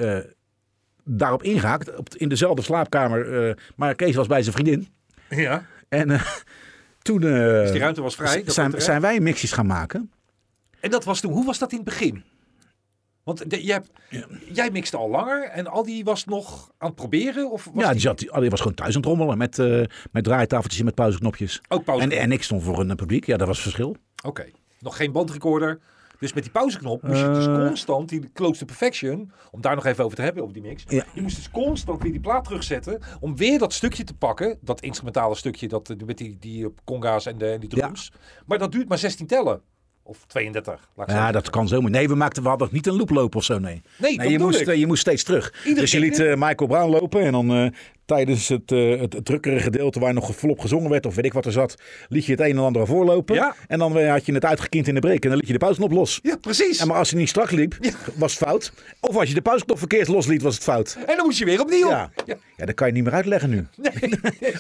[1.03, 1.95] daarop ingehaakt.
[1.95, 3.57] Op, in dezelfde slaapkamer.
[3.75, 4.87] maar Kees was bij zijn vriendin.
[5.29, 5.65] Ja.
[5.89, 6.21] En
[7.03, 8.43] toen eh, Dus die ruimte was vrij.
[8.45, 10.11] zijn, zijn wij mixjes gaan maken.
[10.79, 12.23] En dat was toen, hoe was dat in het begin?
[13.23, 13.75] Want de, jij,
[14.09, 17.51] hebt, jij mixte al langer en Aldi was nog aan het proberen?
[17.51, 19.37] Of was ja, die die zat, was gewoon thuis aan het rommelen.
[19.37, 21.61] Met, eh, met draaitafeltjes en met pauzeknopjes.
[21.69, 22.03] ook pauze?
[22.03, 23.25] En, en ik stond voor een publiek.
[23.25, 23.95] Ja, dat was het verschil.
[24.25, 24.45] Oké,
[24.79, 25.79] nog geen bandrecorder.
[26.24, 27.55] Dus met die pauzeknop moest je dus Eh.
[27.67, 30.84] constant die Close to Perfection, om daar nog even over te hebben op die mix.
[30.88, 31.05] Ja.
[31.13, 34.82] Je moest dus constant weer die plaat terugzetten om weer dat stukje te pakken, dat
[34.82, 38.11] instrumentale stukje dat, eh, met die, die eh, conga's en, de, en die drums.
[38.45, 39.61] Maar dat duurt maar 16 tellen.
[40.05, 41.34] Of 32, laat ik Ja, zeggen.
[41.34, 41.91] dat kan zomaar.
[41.91, 43.82] Nee, we, maakten, we hadden niet een loop lopen of zo, nee.
[43.97, 44.76] Nee, dat je, moest, ik.
[44.76, 45.53] je moest steeds terug.
[45.76, 47.74] Dus je liet Michael Brown lopen en dan
[48.05, 51.33] tijdens het, eh, het, het drukkere gedeelte waar nog volop gezongen werd of weet ik
[51.33, 51.75] wat er zat,
[52.09, 53.35] liet je het een en ander voorlopen.
[53.35, 53.55] Ja.
[53.67, 55.59] En dan eh, had je het uitgekiend in de break en dan liet je de
[55.59, 56.19] pauzeknop los.
[56.21, 56.79] Ja, precies.
[56.79, 57.77] En maar als je niet strak liep,
[58.15, 58.73] was het fout.
[58.99, 60.97] Of als je de pauzeknop verkeerd losliet, was het fout.
[61.05, 61.89] En dan moest je weer opnieuw.
[61.89, 62.11] Ja.
[62.25, 62.35] Ja.
[62.57, 63.67] ja, dat kan je niet meer uitleggen nu.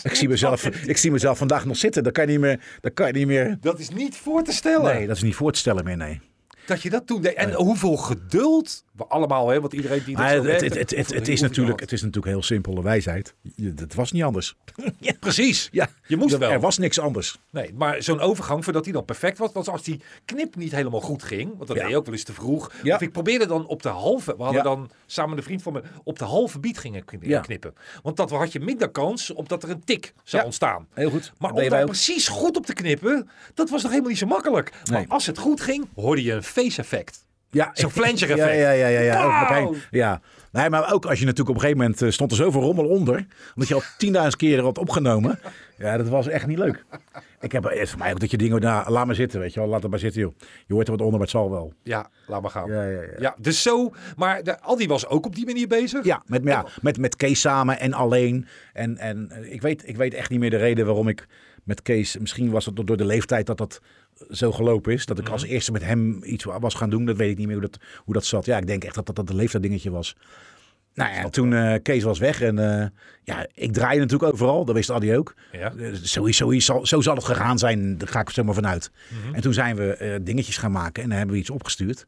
[0.03, 2.03] ik, zie mezelf, ik zie mezelf vandaag nog zitten.
[2.03, 2.59] Dat kan je niet meer.
[2.81, 3.57] Dat kan je niet meer.
[3.61, 6.21] Dat is niet voor te stellen Nee, dat is niet voor te stellen meer, nee.
[6.65, 7.33] dat je dat toen deed.
[7.33, 11.41] En hoeveel geduld We allemaal, hè, want iedereen die Maar het, het, het, het, is
[11.41, 13.33] natuurlijk, het is natuurlijk heel simpele wijsheid.
[13.75, 14.55] Het was niet anders.
[15.19, 15.69] Precies.
[15.71, 16.51] Ja, Je moest er, wel.
[16.51, 17.37] Er was niks anders.
[17.49, 21.01] Nee, maar zo'n overgang, voordat die dan perfect was, was als die knip niet helemaal
[21.01, 21.81] goed ging, want dat Ja.
[21.83, 22.71] deed je ook wel eens te vroeg.
[22.83, 22.95] Ja.
[22.95, 24.69] Of ik probeerde dan op de halve, we hadden Ja.
[24.75, 27.39] dan samen met een vriend van me op de halve beat gingen kn- Ja.
[27.39, 27.73] knippen.
[28.03, 30.45] Want dat had je minder kans op dat er een tik zou Ja.
[30.45, 30.87] ontstaan.
[30.93, 31.33] Heel goed.
[31.37, 34.71] Maar om daar precies goed op te knippen, dat was nog helemaal niet zo makkelijk.
[34.91, 37.25] Maar als het goed ging, hoorde je een face effect.
[37.53, 38.59] Ja, Zo'n flanger Ja, effect.
[38.59, 38.99] ja, ja, ja.
[38.99, 39.53] ja.
[39.53, 39.63] heen.
[39.63, 39.75] Wauw.
[39.91, 40.21] ja.
[40.51, 42.85] Nee, maar ook als je natuurlijk op een gegeven moment eh, stond er zoveel rommel
[42.87, 43.25] onder.
[43.53, 45.39] Omdat je al tienduizend keren had opgenomen.
[45.77, 46.85] Ja, dat was echt niet leuk.
[47.41, 49.59] Ik heb het voor mij ook dat je dingen, nou, laat maar zitten, weet je
[49.59, 49.69] wel.
[49.69, 50.33] Laat het maar zitten, joh.
[50.67, 51.73] Je hoort er wat onder, maar het zal wel.
[51.83, 52.71] Ja, laat maar gaan.
[52.71, 53.07] Ja, ja, ja.
[53.19, 56.05] Ja, dus zo, maar de, Aldi was ook op die manier bezig.
[56.05, 58.47] Ja, met, ja, met, met Kees samen en alleen.
[58.73, 61.27] En, en eh, ik, weet, ik weet echt niet meer de reden waarom ik
[61.63, 62.17] met Kees...
[62.17, 63.81] Misschien was het door de leeftijd dat dat
[64.29, 65.05] zo gelopen is.
[65.05, 67.05] Dat ik als eerste met hem iets was gaan doen.
[67.05, 68.45] Dat weet ik niet meer hoe dat, hoe dat zat.
[68.45, 70.15] Ja, ik denk echt dat dat, dat een leeftijddingetje was.
[70.93, 72.41] Nou ja, en toen eh, Kees was weg.
[72.41, 72.87] En eh,
[73.23, 74.65] ja, ik draaide natuurlijk overal.
[74.65, 75.35] Dat wist Adi ook.
[75.51, 75.73] Ja.
[75.75, 77.97] Eh, Sowieso, zal, zo zal het gegaan zijn.
[77.97, 78.91] Daar ga ik zomaar vanuit.
[79.31, 81.03] En toen zijn we eh, dingetjes gaan maken.
[81.03, 82.07] En dan hebben we iets opgestuurd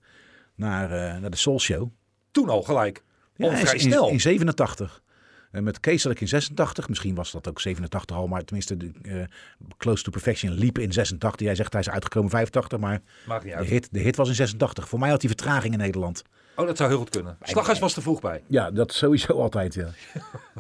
[0.56, 1.90] naar, eh, naar de Soul Show.
[2.32, 3.04] Toen al gelijk.
[3.36, 4.10] Ja, in, snel.
[4.10, 5.02] In 87.
[5.56, 6.90] En met Kees zat ik in 86.
[6.90, 8.28] Misschien was dat ook 87 al.
[8.28, 9.24] Maar tenminste, de, eh,
[9.78, 11.40] Close to Perfection liep in 86.
[11.46, 12.80] Jij zegt hij is uitgekomen 85.
[12.80, 14.90] Maar Maakt niet de hit, de hit was in 86.
[14.90, 16.22] Voor mij had hij vertraging in Nederland.
[16.56, 17.38] Oh, dat zou heel goed kunnen.
[17.42, 18.44] Slaghuis was er vroeg bij.
[18.48, 19.90] Ja, dat sowieso altijd, ja.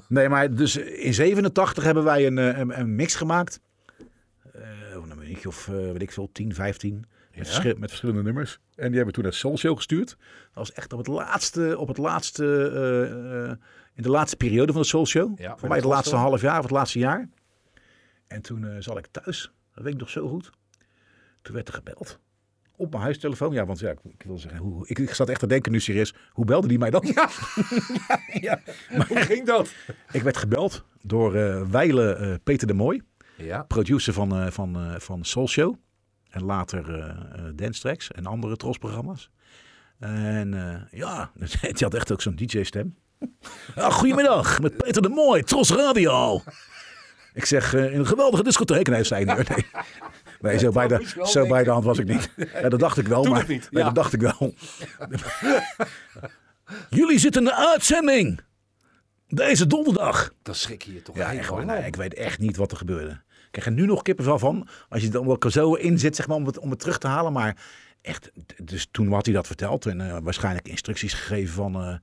[0.07, 3.59] nee, maar dus in 87 hebben wij een, eh, een, een mix gemaakt.
[4.53, 4.61] Eh
[4.93, 7.05] een minuutje of, eh, weet ik veel, 10, 15.
[7.35, 8.51] Met, verschil- met verschillende nummers.
[8.75, 10.07] En die hebben we toen naar Soul Show gestuurd.
[10.09, 10.17] Dat
[10.53, 13.57] was echt op het laatste, op het laatste eh, eh,
[13.95, 15.39] in de laatste periode van de Soul Show.
[15.39, 17.29] Ja, Voor mij het laatste half jaar of het laatste jaar.
[18.27, 19.51] En toen eh zat ik thuis.
[19.73, 20.49] Dat weet ik nog zo goed.
[21.41, 22.19] Toen werd er gebeld.
[22.77, 23.53] Op mijn huistelefoon.
[23.53, 25.79] Ja, want ja, ik, ik wil zeggen, hoe, ik, ik zat echt te denken nu
[25.79, 26.13] serieus.
[26.31, 27.05] Hoe belde die mij dan?
[27.15, 27.29] Ja,
[28.33, 28.59] ja.
[29.07, 29.73] Hoe ging dat?
[30.11, 33.01] Ik werd gebeld door eh Weile eh, Peter de Mooi,
[33.37, 33.63] Ja.
[33.63, 35.75] producer van, eh van, van Soul Show.
[36.29, 39.29] En later eh Dance Tracks en andere trosprogramma's.
[39.99, 40.51] En
[40.91, 41.31] ja,
[41.61, 42.95] die had echt ook zo'n DJ-stem.
[43.75, 46.41] Ah, goedemiddag, met Peter de Mooi, Tros Radio.
[47.33, 48.87] Ik zeg, eh, in een geweldige discotheek.
[48.87, 49.35] Nee, zei hij.
[49.35, 49.65] Nee,
[50.39, 52.29] nee zo, bij de, zo bij de hand was ik niet.
[52.53, 53.23] Ja, dat dacht ik wel.
[53.23, 53.83] Maar, niet, nee, ja.
[53.83, 54.53] dat dacht ik wel.
[56.89, 58.39] Jullie zitten in de uitzending.
[59.27, 60.33] Deze donderdag.
[60.41, 63.11] Dan schrik je toch Ja, echt, nee, ik weet echt niet wat er gebeurde.
[63.11, 64.67] Ik krijg er nu nog kippenvel van.
[64.89, 67.07] Als je er er zo in zit, zeg maar, om het, om het terug te
[67.07, 67.33] halen.
[67.33, 67.57] Maar
[68.01, 68.31] echt,
[68.63, 69.85] dus toen had hij dat verteld.
[69.85, 71.75] En eh, waarschijnlijk instructies gegeven van...
[71.75, 71.95] eh,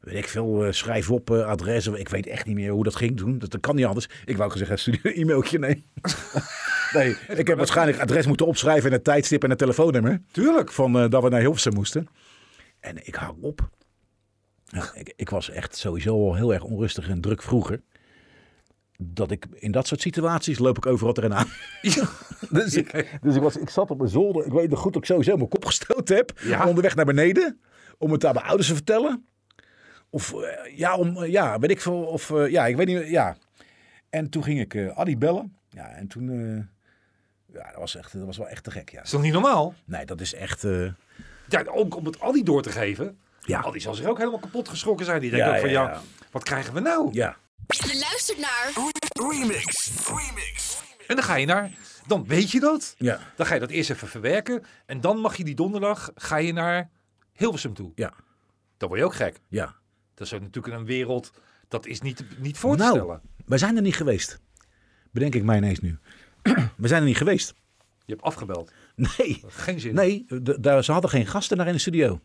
[0.00, 2.00] weet ik veel, eh, schrijf op eh, adressen.
[2.00, 3.38] Ik weet echt niet meer hoe dat ging toen.
[3.38, 4.08] Dat, dat kan niet anders.
[4.24, 5.58] Ik wou zeggen, stuur een e-mailtje.
[5.58, 5.84] Nee.
[6.92, 10.22] nee, ik heb waarschijnlijk adres moeten opschrijven en het tijdstip en het telefoonnummer.
[10.30, 10.72] Tuurlijk.
[10.72, 12.08] Van eh, dat we naar Hilversum moesten.
[12.80, 13.70] En ik hang op.
[14.64, 17.82] Ja, ik, ik was echt sowieso al heel erg onrustig en druk vroeger.
[19.00, 21.46] Dat ik in dat soort situaties loop ik overal tegenaan.
[22.50, 24.46] dus ik, dus ik, was, ik zat op mijn zolder.
[24.46, 26.40] Ik weet nog goed dat ik sowieso mijn kop gestoten heb.
[26.42, 26.66] Ja.
[26.66, 27.60] Onderweg naar beneden.
[27.98, 29.26] Om het aan mijn ouders te vertellen.
[30.10, 32.02] Of eh, ja, om, eh, ja, weet ik veel.
[32.02, 33.10] Of eh, ja, ik weet niet meer.
[33.10, 33.36] Ja.
[34.10, 35.56] En toen ging ik eh Adi bellen.
[35.70, 36.28] Ja, en toen.
[36.30, 36.64] eh,
[37.54, 38.90] ja, dat was, echt, dat was wel echt te gek.
[38.90, 39.02] Ja.
[39.02, 39.74] Is toch niet normaal?
[39.84, 40.64] Nee, dat is echt.
[40.64, 40.92] eh,
[41.48, 43.18] Ja, ook om het Aldi door te geven.
[43.40, 43.60] Ja.
[43.60, 45.20] Aldi zal zich ook helemaal kapot geschrokken zijn.
[45.20, 46.00] Die denkt Ja, ook van, ja, ja, ja.
[46.30, 47.08] wat krijgen we nou?
[47.12, 47.36] ja.
[47.66, 48.72] Je luistert naar
[49.30, 49.90] Remix.
[50.08, 50.82] Remix.
[51.06, 51.70] En dan ga je naar,
[52.06, 52.94] dan weet je dat.
[52.98, 53.18] Ja.
[53.36, 54.64] Dan ga je dat eerst even verwerken.
[54.86, 56.90] En dan mag je die donderdag, ga je naar
[57.32, 57.92] Hilversum toe.
[57.94, 58.12] Ja.
[58.76, 59.40] Dan word je ook gek.
[59.48, 59.74] Ja.
[60.18, 61.32] Dat is natuurlijk een wereld,
[61.68, 63.20] dat is niet, niet voor te Nou, stellen.
[63.46, 64.40] wij zijn er niet geweest.
[65.10, 65.98] Bedenk ik mij ineens nu.
[66.76, 67.54] we zijn er niet geweest.
[68.04, 68.72] Je hebt afgebeld.
[68.94, 69.42] Nee.
[69.46, 69.94] Geen zin.
[69.94, 70.26] Nee,
[70.60, 72.20] daar, ze hadden geen gasten daar in de studio.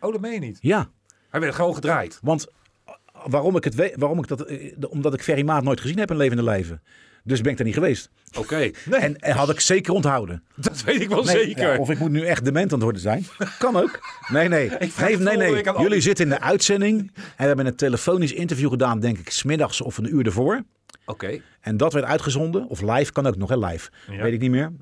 [0.00, 0.58] Oh, dat meen je niet.
[0.60, 0.90] Ja.
[1.28, 2.18] Hij werd gewoon gedraaid.
[2.22, 2.46] Want
[2.84, 2.94] eh,
[3.26, 6.10] waarom ik het weet, waarom ik dat, eh, omdat ik Ferry Maat nooit gezien heb
[6.10, 6.82] in levende lijven.
[7.24, 8.10] Dus ben ik er niet geweest.
[8.38, 8.56] Oké.
[8.84, 10.42] Nee, En, en had ik zeker onthouden.
[10.56, 11.72] dat weet ik wel Nee, zeker.
[11.72, 13.26] ja, of ik moet nu echt dement aan het worden zijn.
[13.58, 14.00] Kan ook.
[14.28, 14.68] Nee, nee.
[14.98, 15.62] Nee, nee, nee.
[15.78, 16.98] Jullie zitten in de uitzending.
[17.14, 20.62] En we hebben een telefonisch interview gedaan, denk ik, smiddags of een uur ervoor.
[21.04, 21.40] Oké.
[21.60, 22.66] En dat werd uitgezonden.
[22.68, 23.90] Of live, kan ook nog, hè, live.
[24.10, 24.22] Ja.
[24.22, 24.72] Weet ik niet meer.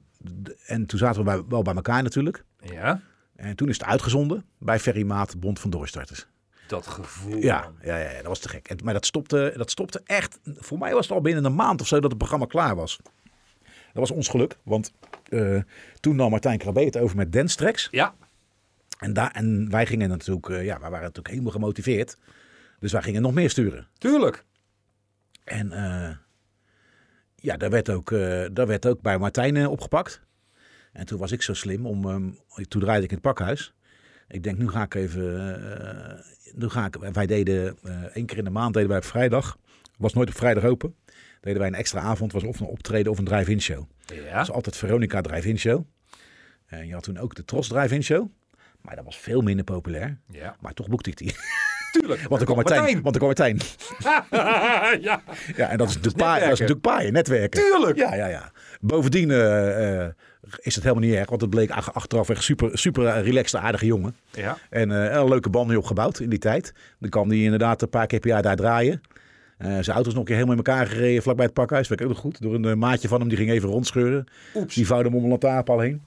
[0.66, 2.44] En toen zaten we bij, wel bij elkaar natuurlijk.
[2.60, 3.00] Ja,
[3.36, 6.26] En toen is het uitgezonden bij Ferry Maat, Bond van Doorstarters.
[6.68, 7.36] Dat gevoel.
[7.36, 8.68] Ja, ja, ja, dat was te gek.
[8.68, 10.38] En- Maar dat stopte, dat stopte echt.
[10.44, 13.00] Voor mij was het al binnen een maand of zo dat het programma klaar was.
[13.64, 14.92] Dat was ons geluk, want
[15.28, 15.60] eh,
[16.00, 17.88] toen nam Martijn Krabbe het over met Dance Tracks.
[17.90, 18.14] Ja,
[18.98, 22.16] En, daar, en wij gingen natuurlijk, eh, ja, wij waren natuurlijk helemaal gemotiveerd.
[22.78, 23.86] Dus wij gingen nog meer sturen.
[23.98, 24.44] tuurlijk.
[25.44, 26.16] En eh,
[27.36, 28.10] ja, daar werd, ook,
[28.52, 30.20] daar werd ook bij Martijn opgepakt.
[30.92, 32.30] En toen was ik zo slim om, ehm,
[32.68, 33.74] toen draaide ik in het pakhuis.
[34.28, 35.24] Ik denk, nu ga ik even...
[35.80, 36.18] eh,
[36.54, 39.58] nu ga ik, wij deden eh, één keer in de maand deden wij op vrijdag.
[39.98, 40.94] Was nooit op vrijdag open.
[41.40, 42.32] Deden wij een extra avond.
[42.32, 43.84] Was of een optreden of een drive-in show.
[44.14, 44.32] Ja.
[44.34, 45.84] Dat is altijd Veronica Drive-In Show.
[46.66, 48.28] En je had toen ook de Tros Drive-In Show.
[48.80, 50.18] Maar dat was veel minder populair.
[50.30, 50.56] Ja.
[50.60, 51.34] Maar toch boekte ik die.
[51.92, 52.20] Tuurlijk.
[52.28, 53.02] Want er kwam Martijn.
[53.02, 53.60] Want er kwam Martijn.
[55.08, 55.22] ja.
[55.56, 56.48] Ja, en dat is natuurlijk paaien.
[56.48, 57.60] Dat is netwerken.
[57.60, 57.96] Tuurlijk.
[57.96, 58.52] Ja, ja, ja.
[58.80, 60.06] Bovendien eh,
[60.60, 61.28] is het helemaal niet erg.
[61.28, 64.16] Want het bleek ach- achteraf echt super, super relaxed, aardige jongen.
[64.32, 64.56] Ja.
[64.70, 66.72] En eh, een leuke band mee opgebouwd in die tijd.
[66.98, 69.00] Dan kwam die inderdaad een paar keer per jaar daar draaien.
[69.58, 71.88] Eh, zijn auto is nog een keer helemaal in elkaar gereden vlakbij het pakhuis.
[71.88, 72.40] Dat ik ook nog goed.
[72.42, 74.24] Door een eh, maatje van hem, die ging even rondscheuren.
[74.54, 74.74] Oeps.
[74.74, 76.02] Die vouwde hem om een lantaarnpaal heen.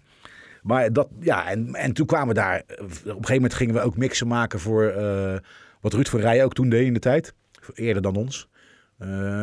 [0.62, 2.64] Maar dat, ja, en, en toen kwamen we daar.
[2.68, 4.94] Op een gegeven moment gingen we ook mixen maken voor.
[5.82, 7.34] wat Ruud van Rij ook toen deed in de tijd.
[7.74, 8.48] Eerder dan ons.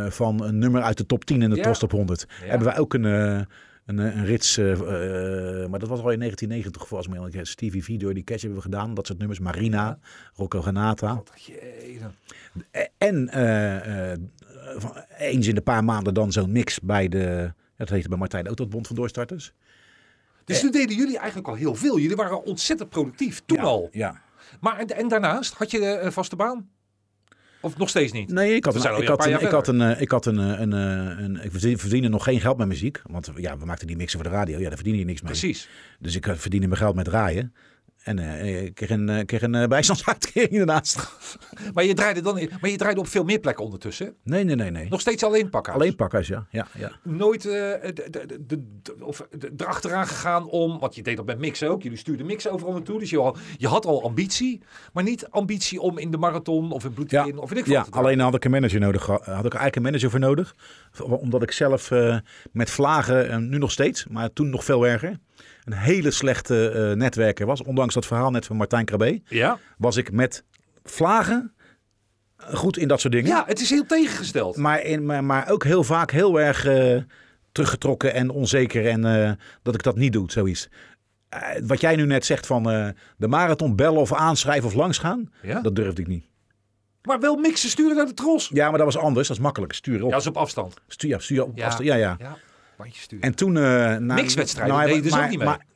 [0.09, 1.73] Van een nummer uit de top 10 in de Ja.
[1.73, 2.27] Top 100.
[2.41, 2.47] Ja.
[2.47, 3.47] Hebben wij ook een,
[3.89, 4.57] een, eh, een rits.
[4.57, 7.45] eh, eh, maar dat was al in 1990 volgens mij.
[7.45, 8.95] Stevie V door die catch hebben we gedaan.
[8.95, 9.41] Dat soort nummers.
[9.41, 9.99] Marina,
[10.35, 11.23] Rocco Granata.
[12.01, 12.13] Dan-
[12.99, 13.29] En
[15.19, 17.53] eens in de paar maanden dan zo'n mix bij de.
[17.77, 19.53] Dat heette bij Martijn ook dat Bond van Doorstarters.
[20.45, 21.99] Dus toen deden jullie eigenlijk al heel veel.
[21.99, 23.89] Jullie waren ontzettend productief toen ja, al.
[23.93, 24.21] Ja.
[24.61, 26.69] Maar en, en daarnaast, had je een vaste baan?
[27.61, 28.31] Of nog steeds niet?
[28.33, 30.27] Nee, ik had, een, ik, alweer had een een, ik, had een, eh, ik had
[30.27, 33.03] een, eh, een, eh, een, ik verdien- verdiende nog geen geld met muziek.
[33.07, 34.59] Want ja, we maakten die mixen voor de radio.
[34.59, 35.31] Ja, daar verdien je niks mee.
[35.31, 35.69] Precies.
[35.99, 37.53] Dus ik eh, verdiende mijn geld met draaien.
[38.09, 40.97] En eh, ik kreeg een, eh, kreeg een eh, bijstandsuitkering daarnaast.
[41.75, 44.15] Maar je draaide dan in- maar je draaide op veel meer plekken ondertussen.
[44.25, 44.89] Nee, nee, nee, nee.
[44.89, 45.73] Nog steeds alleen pakken.
[45.73, 46.47] Alleen pakhuis, ja.
[46.51, 46.93] ja, ja.
[47.03, 47.53] Nooit eh,
[48.47, 48.63] de,
[49.01, 51.83] of erachteraan gegaan om, want je deed dat met mixen ook.
[51.83, 52.99] Jullie stuurden mixen overal naartoe.
[52.99, 56.85] Dus je, al, je had al ambitie, maar niet ambitie om in de marathon of
[56.85, 59.05] in bloedkin of weet ik ja alleen had ik een manager nodig.
[59.05, 59.25] gehad.
[59.25, 60.55] Had ik eigenlijk een manager voor nodig.
[61.03, 62.17] Omdat ik zelf eh,
[62.53, 65.19] met vlagen, en nu nog steeds, maar toen nog veel erger,
[65.73, 67.63] een hele slechte eh, netwerker was.
[67.63, 69.59] Ondanks dat verhaal net van Martijn Krabbe, Ja?
[69.79, 70.45] was ik met
[70.85, 71.53] vlagen
[72.37, 73.29] goed in dat soort dingen.
[73.29, 74.57] ja, het is heel tegengesteld.
[74.57, 76.97] Maar, in, maar, maar ook heel vaak heel erg eh,
[77.53, 78.87] teruggetrokken en onzeker.
[78.89, 80.69] En eh, dat ik dat niet doe, zoiets.
[81.67, 82.63] Wat jij nu net zegt van
[83.17, 85.33] de marathon bellen of aanschrijven of langsgaan.
[85.43, 85.61] Ja?
[85.61, 86.25] Dat durfde ik niet.
[87.03, 88.51] Maar wel mixen sturen naar de tros.
[88.53, 89.29] Ja, maar dat was anders.
[89.29, 89.73] Dat is makkelijk.
[89.73, 90.05] Stuur op.
[90.05, 90.75] Ja, dat is op afstand.
[90.87, 91.57] Stuur, ja, stuur op.
[91.57, 91.65] Ja.
[91.67, 91.89] afstand.
[91.89, 92.17] Ja, ja.
[92.19, 92.37] Ja,
[92.79, 93.25] bandje sturen.
[93.25, 93.57] En toen...
[93.57, 93.63] eh
[93.97, 95.49] na, Mixwedstrijden nou, deed je dus maar, ook niet mee?
[95.49, 95.67] Maar,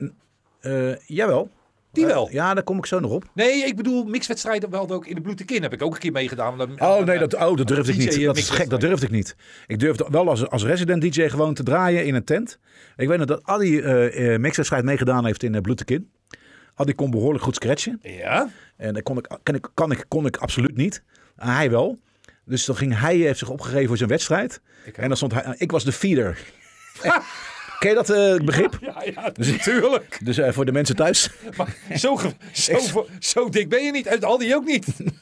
[0.61, 1.50] eh, jawel.
[1.92, 2.26] Die wel.
[2.26, 3.24] Eh, ja, daar kom ik zo nog op.
[3.34, 4.70] Nee, ik bedoel mixwedstrijden.
[4.70, 6.80] We hadden ook in de Bloedekin heb ik ook een keer meegedaan.
[6.80, 8.07] Oh nee, dat, oh, dat durfde ik niet.
[8.07, 8.80] Dat is gek, dat mixwedstrijd.
[8.80, 9.36] durfde ik niet.
[9.66, 12.59] Ik durfde wel als, als resident DJ gewoon te draaien in een tent.
[12.96, 16.11] Ik weet nog dat Adi eh mixwedstrijd meegedaan heeft in uh, Bloetekin.
[16.74, 17.98] Adi kon behoorlijk goed scratchen.
[18.03, 18.48] Ja?
[18.76, 21.03] En dat kon ik, kan ik, kan ik, kon ik absoluut niet.
[21.36, 21.98] En hij wel.
[22.44, 24.61] Dus dan ging hij, heeft zich opgegeven voor zijn wedstrijd.
[24.84, 26.38] Ik en dan stond hij, ik was de feeder.
[27.78, 28.78] Ken je dat eh, begrip?
[28.80, 30.18] Ja, ja, natuurlijk.
[30.24, 31.30] Dus eh, voor de mensen thuis.
[31.57, 32.18] Maar zo,
[32.53, 34.07] zo, zo dik ben je niet.
[34.07, 34.86] En al die ook niet.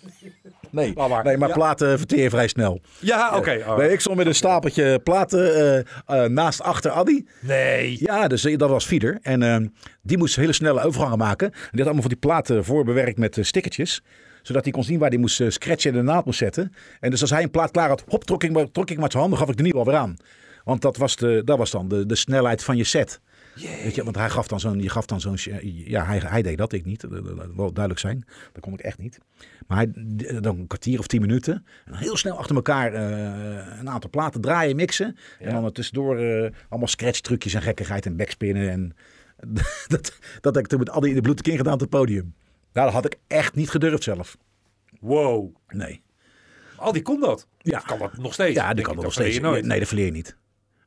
[0.73, 1.25] Nee, maar.
[1.25, 1.55] nee maar Ja.
[1.55, 2.81] platen verteer je vrij snel.
[2.99, 3.65] Ja, oké.
[3.67, 3.77] oh.
[3.77, 5.79] Nee, ik stond met een stapeltje platen eh,
[6.25, 7.27] eh, naast achter Adi.
[7.41, 7.97] Nee.
[8.01, 9.19] Ja, dus eh, dat was Fieder.
[9.23, 9.57] En eh,
[10.03, 11.47] die moest hele snelle overgangen maken.
[11.53, 14.03] En die had allemaal van die platen voorbewerkt met eh, stickertjes.
[14.43, 16.73] Zodat hij kon zien waar hij moest eh, scratchen en de naald moest zetten.
[17.01, 19.11] En dus als hij een plaat klaar had, hop, trok ik, maar, trok ik maar
[19.11, 20.17] zijn handen, gaf ik de nieuwe alweer aan.
[20.71, 23.21] Want dat was, de, dat was dan de, de snelheid van je set.
[23.55, 26.59] Weet je, want hij gaf dan zo'n, je gaf dan zo'n, ja, hij, hij deed
[26.59, 27.01] dat, ik niet.
[27.01, 27.11] Dat,
[27.55, 28.25] wil duidelijk zijn.
[28.53, 29.19] Dat kon ik echt niet.
[29.67, 29.93] Maar hij,
[30.41, 31.67] dan een kwartier of tien minuten.
[31.85, 35.17] En heel snel achter elkaar eh, een aantal platen draaien, mixen.
[35.39, 38.71] En dan er tussendoor eh, allemaal scratch trucjes en gekkigheid en backspinnen.
[38.71, 38.93] En
[39.89, 42.35] dat, dat heb ik toen met al die in de bloed gedaan op het podium.
[42.73, 44.37] Nou, dat had ik echt niet gedurfd zelf.
[45.01, 45.55] Wow.
[45.69, 46.03] Nee.
[46.77, 47.47] Al die kon dat.
[47.59, 47.79] Ja.
[47.79, 48.55] Of kan dat nog steeds?
[48.55, 49.41] Ja, die kan dat nog steeds.
[49.41, 50.39] Nee, dat verleer je niet.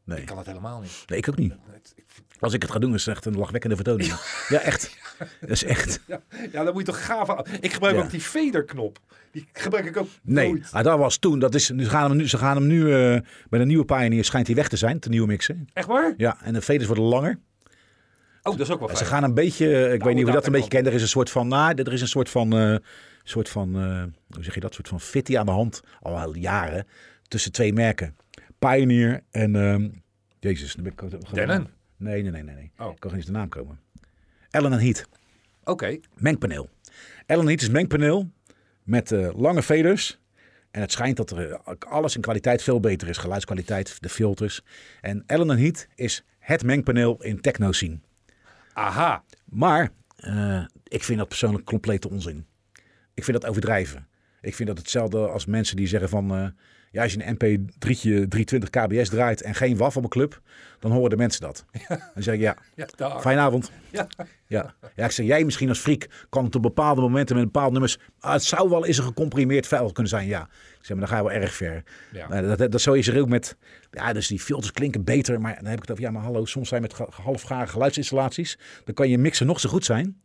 [0.05, 0.19] Nee.
[0.19, 1.03] Ik kan dat helemaal niet.
[1.07, 1.53] nee, ik ook niet.
[1.71, 1.95] Het-
[2.39, 4.13] Als ik het ga doen, is het echt een lachwekkende vertoning.
[4.49, 4.97] Ja, echt.
[5.41, 5.99] Dat is echt.
[6.07, 7.43] Ja, ja, dan moet je toch gaaf aan.
[7.61, 8.01] Ik gebruik Ja.
[8.03, 8.99] ook die faderknop.
[9.31, 10.67] Die gebruik ik ook Nee, nooit.
[10.71, 11.39] ah, dat was toen.
[11.39, 14.23] Dat is, nu gaan hem nu, ze gaan hem nu, eh, bij de nieuwe Pioneer
[14.25, 15.67] schijnt hij weg te zijn, de nieuwe mixen.
[15.73, 16.13] Echt waar?
[16.17, 17.39] Ja, en de faders worden langer.
[18.43, 20.37] Oh, dat is ook wel Ze gaan een beetje, eh, ik weet niet hoe je
[20.37, 20.87] dat een beetje kent.
[20.87, 22.75] Er is een soort van, nou, er is een soort van, eh,
[23.23, 23.73] soort van,
[24.29, 26.87] hoe zeg je dat, soort van fitty aan de hand, al jaren,
[27.27, 28.15] tussen twee merken.
[28.69, 29.89] Pioneer en, ehm,
[30.39, 31.67] jezus, nu ben ik Denon?
[31.97, 32.55] Nee, nee, nee, nee.
[32.55, 32.71] nee.
[32.77, 32.91] Oh.
[32.91, 33.79] Ik kan geen eens de naam komen.
[34.49, 35.07] Ellen Heat.
[35.63, 35.99] Oké.
[36.15, 36.69] mengpaneel.
[37.25, 38.29] Ellen Heat is mengpaneel
[38.83, 40.19] met eh, lange faders.
[40.71, 43.17] En het schijnt dat er eh, alles in kwaliteit veel beter is.
[43.17, 44.61] Geluidskwaliteit, de filters.
[45.01, 47.99] En Ellen Heat is het mengpaneel in techno scene.
[48.73, 49.23] Aha.
[49.45, 52.45] Maar eh, ik vind dat persoonlijk complete onzin.
[53.13, 54.07] Ik vind dat overdrijven.
[54.43, 56.31] Ik vind dat hetzelfde als mensen die zeggen van...
[56.35, 56.47] eh,
[56.91, 60.41] ja, als je een MP3'tje 320 kbs draait en geen WAF op een club...
[60.79, 61.65] dan horen de mensen dat.
[61.87, 62.57] Dan zeg ik ja,
[62.97, 63.71] Ja, fijne avond.
[63.89, 64.07] Ja.
[64.47, 64.73] Ja.
[64.95, 67.97] ja, ik zeg, jij misschien als freak kan het op bepaalde momenten met bepaalde nummers...
[68.19, 70.41] ah, het zou wel eens een gecomprimeerd file kunnen zijn, ja.
[70.79, 71.83] Ik zeg, maar dan ga je wel erg ver.
[72.11, 72.41] Ja.
[72.41, 73.57] Dat, dat, dat zo is er ook met...
[73.91, 76.03] Ja, dus die filters klinken beter, maar dan heb ik het over...
[76.03, 78.57] Ja, maar hallo, soms zijn met halfgare geluidsinstallaties...
[78.83, 80.21] dan kan je mixen nog zo goed zijn.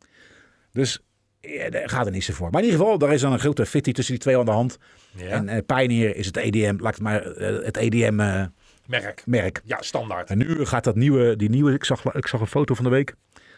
[0.73, 1.03] Dus
[1.41, 2.51] ja, daar gaat er niet zo voor.
[2.51, 4.51] Maar in ieder geval, daar is dan een grote fitty tussen die twee aan de
[4.51, 4.79] hand.
[5.17, 5.29] Ja.
[5.29, 9.23] En eh Pioneer is het EDM, laat het maar eh, het EDM-merk.
[9.27, 9.61] Merk.
[9.65, 10.31] Ja, standaard.
[10.31, 12.91] En nu gaat dat nieuwe, die nieuwe, ik zag, ik zag een foto van de
[12.91, 13.15] week.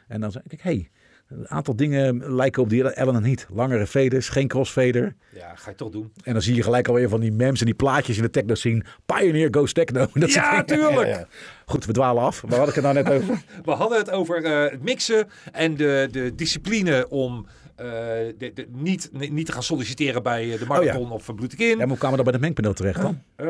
[0.09, 0.91] En dan zei ik, hé, hey,
[1.31, 3.47] een aantal dingen lijken op die Ellen en niet.
[3.53, 5.15] Langere faders, geen crossfader.
[5.35, 6.13] Ja, ga je toch doen.
[6.23, 8.55] En dan zie je gelijk alweer van die memes en die plaatjes in de techno
[8.55, 8.85] scene.
[9.07, 10.07] Pioneer goes techno.
[10.15, 11.27] Dat Ja, tuurlijk.
[11.65, 12.41] Goed, we dwalen af.
[12.47, 13.43] Waar had ik het nou net over?
[13.65, 18.69] We hadden het over eh, het mixen en de, de discipline om eh, de, de,
[18.71, 21.69] niet, niet te gaan solliciteren bij eh, de marathon of Bloed ik in.
[21.69, 23.23] Ja, maar hoe kwamen we dan bij de mengpaneel terecht dan?
[23.37, 23.47] Eh,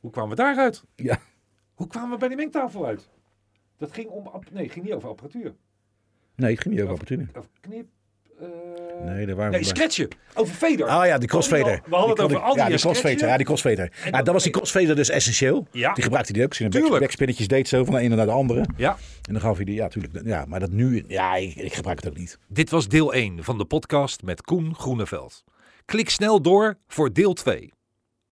[0.00, 0.84] hoe kwamen we daaruit?
[0.94, 1.18] Ja.
[1.74, 3.08] Hoe kwamen we bij die mengtafel uit?
[3.76, 4.30] Dat ging om...
[4.52, 5.54] Nee, ging niet over apparatuur.
[6.36, 7.38] Nee, het ging niet over opportunity.
[7.38, 7.86] Of knip...
[8.40, 8.48] eh,
[9.04, 10.08] Nee, daar waren nee, scratchen.
[10.34, 10.86] Over fader.
[10.86, 11.80] Oh ja, die crossfader.
[11.86, 13.26] We hadden het over al die Ja, die crossfader.
[13.28, 13.92] Ja, die crossfader.
[14.10, 15.66] Ja, dat- was die crossfader dus essentieel.
[15.70, 15.92] Ja.
[15.92, 16.58] Die gebruikte die ook.
[16.58, 17.00] Back, Tuurlijk.
[17.00, 18.64] backspinnetjes deed zo van de ene naar de andere.
[18.76, 18.96] Ja.
[19.26, 20.20] En dan gaf hij die, ja, natuurlijk.
[20.24, 22.38] Ja, maar dat nu, ja, ik, ik gebruik het ook niet.
[22.48, 25.44] Dit was deel 1 van de podcast met Koen Groeneveld.
[25.84, 27.72] Klik snel door voor deel 2.